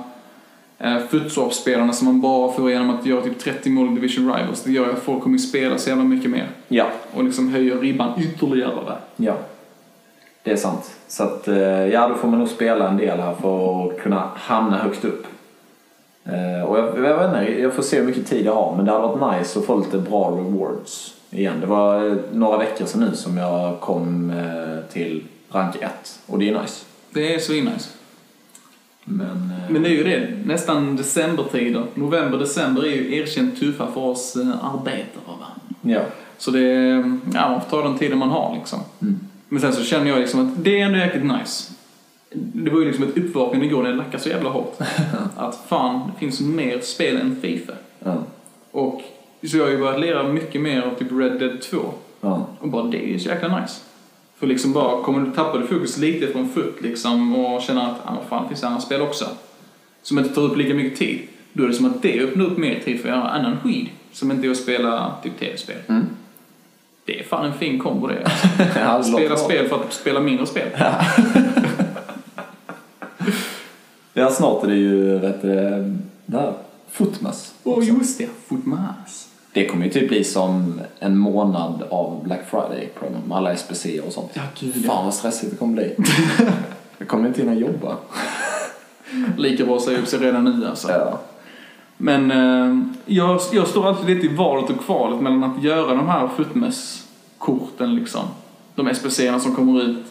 eh, 0.78 0.98
futsal-spelarna 1.10 1.92
som 1.92 2.06
man 2.06 2.20
bara 2.20 2.52
får 2.52 2.70
genom 2.70 2.90
att 2.90 3.06
göra 3.06 3.22
typ 3.22 3.38
30 3.38 3.70
mål 3.70 3.86
i 3.92 3.94
Division 3.94 4.34
Rivals. 4.34 4.62
Det 4.62 4.72
gör 4.72 4.90
att 4.92 5.02
folk 5.02 5.22
kommer 5.22 5.38
spela 5.38 5.78
så 5.78 5.88
jävla 5.88 6.04
mycket 6.04 6.30
mer. 6.30 6.48
Ja, 6.68 6.86
Och 7.14 7.24
liksom 7.24 7.48
höjer 7.52 7.78
ribban 7.78 8.20
ytterligare. 8.20 8.96
ja. 9.16 9.36
Det 10.44 10.52
är 10.52 10.56
sant. 10.56 10.94
Så 11.08 11.22
att, 11.22 11.48
eh, 11.48 11.86
ja, 11.86 12.08
då 12.08 12.14
får 12.14 12.28
man 12.28 12.38
nog 12.38 12.48
spela 12.48 12.88
en 12.88 12.96
del 12.96 13.20
här 13.20 13.34
för 13.34 13.86
att 13.86 14.00
kunna 14.00 14.30
hamna 14.34 14.76
högt 14.76 15.04
upp. 15.04 15.26
Eh, 16.24 16.64
Och 16.64 16.78
jag, 16.78 16.84
jag 17.04 17.18
vet 17.18 17.40
inte, 17.40 17.62
jag 17.62 17.74
får 17.74 17.82
se 17.82 17.98
hur 17.98 18.06
mycket 18.06 18.26
tid 18.26 18.46
jag 18.46 18.54
har, 18.54 18.76
men 18.76 18.84
det 18.84 18.92
hade 18.92 19.06
varit 19.06 19.38
nice 19.40 19.58
att 19.58 19.64
få 19.64 19.78
lite 19.78 19.98
bra 19.98 20.30
rewards 20.30 21.14
igen. 21.30 21.60
Det 21.60 21.66
var 21.66 22.06
eh, 22.08 22.14
några 22.32 22.58
veckor 22.58 22.86
sedan 22.86 23.00
nu 23.00 23.16
som 23.16 23.36
jag 23.36 23.80
kom 23.80 24.32
till 24.92 25.24
rank 25.50 25.76
1 25.76 25.90
och 26.26 26.38
det 26.38 26.48
är 26.48 26.60
nice. 26.62 26.84
Det 27.10 27.34
är 27.34 27.38
svinnice. 27.38 27.90
Men, 29.04 29.52
Men 29.70 29.82
det 29.82 29.88
är 29.88 29.92
ju 29.92 30.04
det, 30.04 30.28
nästan 30.44 30.96
decembertider. 30.96 31.86
November, 31.94 32.38
december 32.38 32.82
är 32.82 32.90
ju 32.90 33.16
erkänt 33.16 33.60
tuffa 33.60 33.86
för 33.86 34.00
oss 34.00 34.36
arbetare. 34.62 35.38
Va? 35.40 35.46
ja. 35.80 36.00
Så 36.38 36.50
det 36.50 36.60
ja, 37.34 37.48
man 37.50 37.60
får 37.60 37.70
ta 37.70 37.88
den 37.88 37.98
tiden 37.98 38.18
man 38.18 38.28
har 38.30 38.54
liksom. 38.58 38.80
Mm. 39.02 39.20
Men 39.54 39.60
sen 39.60 39.72
så 39.72 39.84
känner 39.84 40.10
jag 40.10 40.18
liksom 40.18 40.48
att 40.48 40.64
det 40.64 40.80
är 40.80 40.86
ändå 40.86 40.98
jäkligt 40.98 41.24
nice. 41.24 41.72
Det 42.32 42.70
var 42.70 42.80
ju 42.80 42.86
liksom 42.86 43.04
ett 43.04 43.18
uppvaknande 43.18 43.66
igår 43.66 43.82
när 43.82 43.90
jag 43.90 43.96
lackade 43.96 44.22
så 44.22 44.28
jävla 44.28 44.50
hårt. 44.50 44.76
att 45.36 45.64
fan, 45.68 46.10
det 46.12 46.18
finns 46.20 46.40
mer 46.40 46.80
spel 46.80 47.16
än 47.16 47.40
Fifa. 47.40 47.72
Ja. 48.04 48.22
Och 48.70 49.02
så 49.48 49.56
jag 49.56 49.64
har 49.64 49.70
ju 49.70 49.78
börjat 49.78 50.00
lira 50.00 50.22
mycket 50.22 50.60
mer 50.60 50.82
av 50.82 50.94
typ 50.94 51.12
Red 51.12 51.38
Dead 51.38 51.60
2. 51.60 51.78
Ja. 52.20 52.46
Och 52.60 52.68
bara 52.68 52.82
det 52.82 53.04
är 53.04 53.08
ju 53.08 53.18
så 53.18 53.28
jäkla 53.28 53.60
nice. 53.60 53.80
För 54.38 54.46
liksom 54.46 54.72
bara, 54.72 55.02
kommer 55.02 55.20
du 55.20 55.32
tappa 55.32 55.58
du 55.58 55.66
fokus 55.66 55.98
lite 55.98 56.26
från 56.26 56.48
FUT 56.48 56.82
liksom 56.82 57.36
och 57.36 57.62
känna 57.62 57.86
att, 57.86 58.00
ah, 58.04 58.16
fan, 58.28 58.42
det 58.42 58.48
finns 58.48 58.64
andra 58.64 58.80
spel 58.80 59.02
också. 59.02 59.24
Som 60.02 60.18
inte 60.18 60.34
tar 60.34 60.42
upp 60.42 60.56
lika 60.56 60.74
mycket 60.74 60.98
tid. 60.98 61.18
Då 61.52 61.64
är 61.64 61.68
det 61.68 61.74
som 61.74 61.86
att 61.86 62.02
det 62.02 62.20
öppnar 62.20 62.44
upp 62.44 62.58
mer 62.58 62.80
tid 62.84 63.00
för 63.00 63.08
att 63.08 63.16
göra 63.16 63.28
annan 63.28 63.56
skit. 63.60 63.88
Som 64.12 64.30
inte 64.30 64.46
är 64.46 64.50
att 64.50 64.56
spela 64.56 65.14
typ 65.22 65.38
tv-spel. 65.38 65.78
Mm. 65.88 66.06
Det 67.04 67.20
är 67.20 67.24
fan 67.24 67.46
en 67.46 67.58
fin 67.58 67.78
kombo 67.78 68.06
det. 68.06 68.24
Alltså. 68.24 68.48
Ja, 68.80 69.02
Spela 69.02 69.36
spel 69.36 69.68
för 69.68 69.76
att 69.76 69.92
spela 69.92 70.20
mindre 70.20 70.46
spel. 70.46 70.68
Ja, 74.16 74.30
snart 74.30 74.64
är 74.64 74.68
det 74.68 74.74
ju, 74.74 75.18
vet 75.18 75.42
du, 75.42 75.48
det 76.26 76.36
här, 76.36 76.52
Footmas. 76.90 77.54
Åh 77.64 77.84
just 77.84 78.18
det, 78.18 78.28
Footmas. 78.46 79.28
Det 79.52 79.66
kommer 79.66 79.84
ju 79.84 79.90
typ 79.90 80.08
bli 80.08 80.24
som 80.24 80.80
en 80.98 81.18
månad 81.18 81.82
av 81.90 82.24
Black 82.24 82.40
Friday 82.50 82.88
med 83.28 83.36
alla 83.38 83.56
SPC 83.56 84.00
och 84.06 84.12
sånt. 84.12 84.30
Ja, 84.32 84.42
gud. 84.60 84.86
Fan 84.86 85.04
vad 85.04 85.14
stressigt 85.14 85.50
det 85.50 85.56
kommer 85.56 85.74
bli. 85.74 85.96
jag 86.98 87.08
kommer 87.08 87.28
inte 87.28 87.40
hinna 87.40 87.54
jobba. 87.54 87.96
Lika 89.38 89.64
bra 89.64 89.76
att 89.76 89.82
säga 89.82 89.98
upp 89.98 90.08
sig 90.08 90.18
redan 90.18 90.44
nu 90.44 90.66
alltså. 90.66 90.90
Ja. 90.90 91.20
Men 91.96 92.30
eh, 92.30 92.86
jag, 93.06 93.40
jag 93.52 93.68
står 93.68 93.88
alltid 93.88 94.16
lite 94.16 94.26
i 94.26 94.36
valet 94.36 94.70
och 94.70 94.84
kvalet 94.84 95.20
mellan 95.20 95.44
att 95.44 95.62
göra 95.62 95.94
de 95.94 96.08
här 96.08 96.28
Footmas-korten 96.28 97.94
liksom. 97.94 98.22
De 98.74 98.94
SPC-erna 98.94 99.40
som 99.40 99.54
kommer 99.54 99.82
ut. 99.82 100.04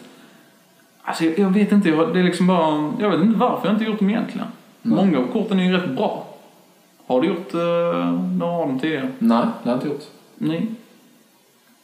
Alltså 1.02 1.24
jag, 1.24 1.38
jag 1.38 1.50
vet 1.50 1.72
inte, 1.72 1.88
jag, 1.88 2.14
det 2.14 2.20
är 2.20 2.24
liksom 2.24 2.46
bara, 2.46 2.92
jag 3.00 3.10
vet 3.10 3.20
inte 3.20 3.38
varför 3.38 3.68
jag 3.68 3.74
inte 3.74 3.84
gjort 3.84 3.98
dem 3.98 4.10
egentligen. 4.10 4.46
Många 4.82 5.18
av 5.18 5.26
korten 5.32 5.58
är 5.58 5.64
ju 5.64 5.72
rätt 5.72 5.96
bra. 5.96 6.26
Har 7.06 7.20
du 7.20 7.28
gjort 7.28 7.54
eh, 7.54 8.12
några 8.12 8.52
av 8.52 8.68
dem 8.68 8.78
tidigare? 8.78 9.08
Nej, 9.18 9.46
det 9.62 9.70
har 9.70 9.76
jag 9.76 9.76
inte 9.76 9.88
gjort. 9.88 10.04
Nej. 10.38 10.66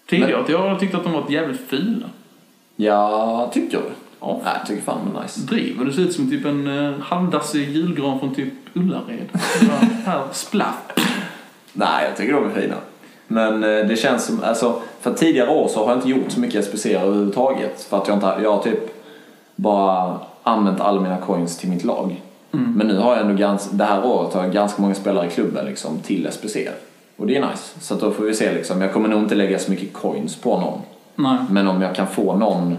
Tidigare 0.06 0.44
jag 0.48 0.58
har 0.58 0.76
tyckt 0.76 0.94
att 0.94 1.04
de 1.04 1.12
varit 1.12 1.30
jävligt 1.30 1.68
fula. 1.68 2.06
Ja, 2.76 3.50
tycker 3.54 3.78
du? 3.78 4.09
Ja. 4.20 4.40
Nej, 4.44 4.52
jag 4.58 4.66
tycker 4.66 4.82
fan 4.82 4.98
det 5.12 5.18
är 5.18 5.22
nice. 5.22 5.40
Driver, 5.40 5.84
du 5.84 5.92
ser 5.92 6.02
ut 6.02 6.12
som 6.12 6.30
typ 6.30 6.44
en 6.44 6.66
uh, 6.66 7.00
halvdassig 7.00 7.70
julgran 7.70 8.18
från 8.20 8.34
typ 8.34 8.52
Ullared. 8.74 9.28
Här, 10.04 10.22
splatt. 10.32 10.98
Nej, 11.72 12.04
jag 12.08 12.16
tycker 12.16 12.32
de 12.34 12.44
är 12.44 12.60
fina. 12.60 12.74
Men 13.26 13.64
eh, 13.64 13.86
det 13.86 13.96
känns 13.98 14.26
som, 14.26 14.42
alltså, 14.44 14.82
för 15.00 15.14
tidigare 15.14 15.50
år 15.50 15.68
så 15.68 15.80
har 15.80 15.88
jag 15.88 15.98
inte 15.98 16.08
gjort 16.08 16.30
så 16.30 16.40
mycket 16.40 16.64
SPC 16.64 16.86
överhuvudtaget. 16.86 17.82
För 17.82 17.98
att 17.98 18.08
jag 18.08 18.16
inte, 18.16 18.38
jag 18.42 18.52
har 18.52 18.62
typ 18.62 19.04
bara 19.56 20.18
använt 20.42 20.80
alla 20.80 21.00
mina 21.00 21.16
coins 21.16 21.58
till 21.58 21.70
mitt 21.70 21.84
lag. 21.84 22.22
Men 22.50 22.86
nu 22.86 22.98
har 22.98 23.16
jag 23.16 23.20
ändå 23.20 23.34
ganska, 23.34 23.76
det 23.76 23.84
här 23.84 24.04
året 24.04 24.34
har 24.34 24.42
jag 24.42 24.52
ganska 24.52 24.82
många 24.82 24.94
spelare 24.94 25.26
i 25.26 25.30
klubben 25.30 25.66
liksom 25.66 25.98
till 25.98 26.28
SPC. 26.32 26.56
Och 27.16 27.26
det 27.26 27.36
är 27.36 27.40
nice. 27.40 27.80
Så 27.80 27.94
då 27.94 28.10
får 28.10 28.24
vi 28.24 28.34
se 28.34 28.52
liksom, 28.52 28.80
jag 28.80 28.92
kommer 28.92 29.08
nog 29.08 29.20
inte 29.20 29.34
lägga 29.34 29.58
så 29.58 29.70
mycket 29.70 29.92
coins 29.92 30.36
på 30.36 30.60
någon. 30.60 30.80
Nej. 31.14 31.38
Men 31.50 31.68
om 31.68 31.82
jag 31.82 31.94
kan 31.94 32.06
få 32.06 32.36
någon 32.36 32.76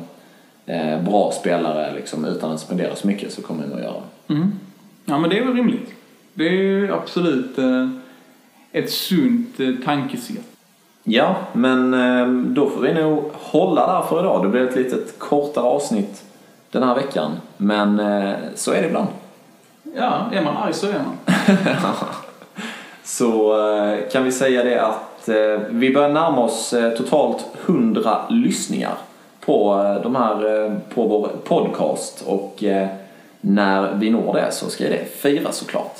eh, 0.71 1.01
bra 1.01 1.31
spelare 1.31 1.93
liksom, 1.93 2.25
utan 2.25 2.51
att 2.51 2.59
spendera 2.59 2.95
så 2.95 3.07
mycket 3.07 3.33
så 3.33 3.41
kommer 3.41 3.63
jag 3.63 3.69
nog 3.69 3.79
göra. 3.79 4.01
Mm. 4.27 4.51
Ja, 5.05 5.17
men 5.17 5.29
det 5.29 5.37
är 5.37 5.45
väl 5.45 5.53
rimligt. 5.53 5.93
Det 6.33 6.47
är 6.47 6.51
ju 6.53 6.93
absolut 6.93 7.57
eh, 7.57 7.89
ett 8.71 8.91
sunt 8.91 9.59
eh, 9.59 9.69
tankesätt. 9.85 10.45
Ja, 11.03 11.35
men 11.53 11.93
eh, 11.93 12.27
då 12.27 12.69
får 12.69 12.81
vi 12.81 12.93
nog 12.93 13.31
hålla 13.33 13.93
där 13.93 14.07
för 14.07 14.19
idag. 14.19 14.43
Det 14.43 14.49
blir 14.49 14.67
ett 14.67 14.75
litet 14.75 15.19
kortare 15.19 15.65
avsnitt 15.65 16.23
den 16.71 16.83
här 16.83 16.95
veckan. 16.95 17.31
Men 17.57 17.99
eh, 17.99 18.33
så 18.55 18.71
är 18.71 18.81
det 18.81 18.87
ibland. 18.87 19.07
Ja, 19.95 20.29
är 20.31 20.41
man 20.41 20.57
arg 20.57 20.73
så 20.73 20.87
är 20.87 20.93
man. 20.93 21.35
Så 23.03 23.59
eh, 23.69 24.09
kan 24.11 24.23
vi 24.23 24.31
säga 24.31 24.63
det 24.63 24.85
att 24.85 25.29
eh, 25.29 25.67
vi 25.69 25.93
börjar 25.93 26.09
närma 26.09 26.41
oss 26.41 26.73
eh, 26.73 26.91
totalt 26.93 27.45
100 27.65 28.21
lyssningar 28.29 28.93
på, 29.45 29.83
eh, 29.83 30.03
de 30.03 30.15
här, 30.15 30.65
eh, 30.65 30.73
på 30.93 31.07
vår 31.07 31.29
podcast. 31.43 32.23
Och 32.25 32.63
eh, 32.63 32.87
när 33.41 33.93
vi 33.95 34.09
når 34.09 34.33
det 34.33 34.51
så 34.51 34.69
ska 34.69 34.83
det 34.83 35.05
firas 35.15 35.57
såklart. 35.57 35.99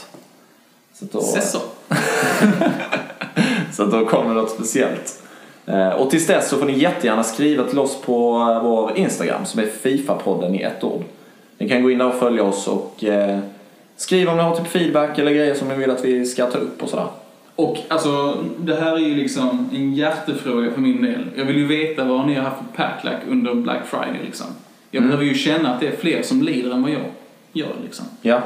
Så 0.93 1.06
då, 1.12 1.21
så. 1.21 1.60
Så 3.71 3.86
då 3.86 4.06
kommer 4.06 4.34
något 4.34 4.49
speciellt. 4.49 5.23
Och 5.97 6.10
tills 6.10 6.27
dess 6.27 6.49
så 6.49 6.58
får 6.58 6.65
ni 6.65 6.80
jättegärna 6.80 7.23
skriva 7.23 7.63
till 7.63 7.80
oss 7.80 8.01
på 8.01 8.32
vår 8.63 8.97
Instagram 8.97 9.45
som 9.45 9.60
är 9.60 9.65
Fifa-podden 9.65 10.56
i 10.56 10.62
ett 10.62 10.84
ord. 10.84 11.04
Ni 11.58 11.69
kan 11.69 11.84
gå 11.84 11.91
in 11.91 11.97
där 11.97 12.08
och 12.08 12.13
följa 12.13 12.43
oss 12.43 12.67
och 12.67 13.04
eh, 13.04 13.39
Skriv 14.01 14.30
om 14.30 14.38
ni 14.38 14.43
har 14.43 14.56
typ 14.56 14.67
feedback 14.67 15.19
eller 15.19 15.32
grejer 15.32 15.56
som 15.56 15.67
ni 15.67 15.75
vill 15.75 15.91
att 15.91 16.06
vi 16.06 16.25
ska 16.25 16.45
ta 16.45 16.58
upp 16.58 16.84
och 16.84 16.89
sådär. 16.89 17.08
Och 17.62 17.78
alltså, 17.88 18.38
det 18.60 18.76
här 18.76 18.93
är 18.93 18.97
ju 19.00 19.15
liksom 19.15 19.69
en 19.74 19.93
hjärtefråga 19.95 20.71
för 20.71 20.82
min 20.82 21.02
del. 21.02 21.26
Jag 21.36 21.45
vill 21.45 21.58
ju 21.58 21.67
veta 21.67 22.04
vad 22.06 22.28
ni 22.28 22.36
har 22.36 22.43
haft 22.43 22.58
för 22.58 22.84
packlack 22.84 23.19
under 23.30 23.54
Black 23.56 23.86
Friday 23.86 24.19
liksom. 24.26 24.47
Jag 24.91 25.00
Mm. 25.02 25.10
behöver 25.10 25.26
ju 25.30 25.36
känna 25.38 25.74
att 25.74 25.80
det 25.80 25.88
är 25.88 25.95
fler 25.95 26.21
som 26.24 26.41
lider 26.41 26.71
än 26.71 26.82
vad 26.82 26.91
jag 26.91 27.02
gör 27.54 27.74
liksom. 27.84 28.06
Ja, 28.21 28.41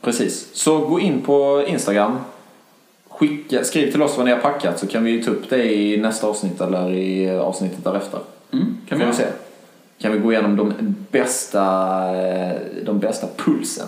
precis. 0.00 0.48
Så 0.54 0.78
gå 0.78 1.00
in 1.00 1.20
på 1.22 1.64
Instagram. 1.68 2.18
Skicka, 3.08 3.64
skriv 3.64 3.90
till 3.90 4.02
oss 4.02 4.16
vad 4.16 4.26
ni 4.26 4.32
har 4.32 4.38
packat 4.38 4.78
så 4.78 4.86
kan 4.86 5.04
vi 5.04 5.22
ta 5.22 5.30
upp 5.30 5.50
det 5.50 5.74
i 5.74 5.96
nästa 5.96 6.26
avsnitt 6.26 6.60
eller 6.60 6.90
i 6.92 7.30
avsnittet 7.30 7.84
därefter. 7.84 8.20
Mm, 8.52 8.76
Kan 8.88 8.98
vi 8.98 9.04
vi 9.04 9.12
se. 9.12 9.24
Kan 9.98 10.12
vi 10.12 10.18
gå 10.18 10.32
igenom 10.32 10.56
de 10.56 10.72
bästa, 11.10 11.64
de 12.84 12.98
bästa 12.98 13.26
pulsen 13.36 13.86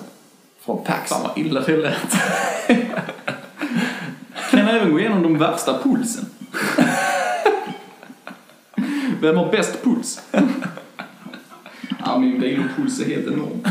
från 0.60 0.84
Pax. 0.84 1.10
Fan 1.10 1.22
vad 1.22 1.38
illa 1.46 1.60
det 1.60 1.76
lät. 1.76 2.16
även 4.76 4.92
gå 4.92 5.00
igenom 5.00 5.22
de 5.22 5.38
värsta 5.38 5.78
pulsen. 5.82 6.24
Vem 9.20 9.36
har 9.36 9.50
bäst 9.50 9.84
puls? 9.84 10.20
ja, 12.04 12.18
min 12.18 12.40
vilopuls 12.40 13.00
är 13.00 13.04
helt 13.04 13.26
enorm. 13.26 13.62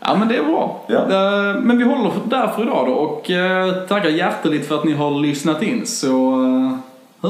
Ja 0.00 0.16
men 0.18 0.28
det 0.28 0.36
är 0.36 0.42
bra. 0.44 0.84
Ja. 0.88 0.98
Eh, 0.98 1.60
Men 1.60 1.78
vi 1.78 1.84
håller 1.84 2.10
där 2.24 2.48
för 2.48 2.62
idag 2.62 2.86
då 2.86 2.92
och 2.92 3.30
eh, 3.30 3.72
tackar 3.86 4.08
hjärteligt 4.08 4.68
för 4.68 4.74
att 4.74 4.84
ni 4.84 4.92
har 4.92 5.10
lyssnat 5.20 5.62
in 5.62 5.86
så 5.86 6.44
eh, 6.44 6.76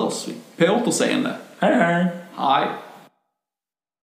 hörs 0.00 0.28
vi. 0.28 0.66
På 0.66 0.72
återseende. 0.74 1.30
Hej 1.58 1.74
hej! 1.74 2.06
Hej! 2.36 2.66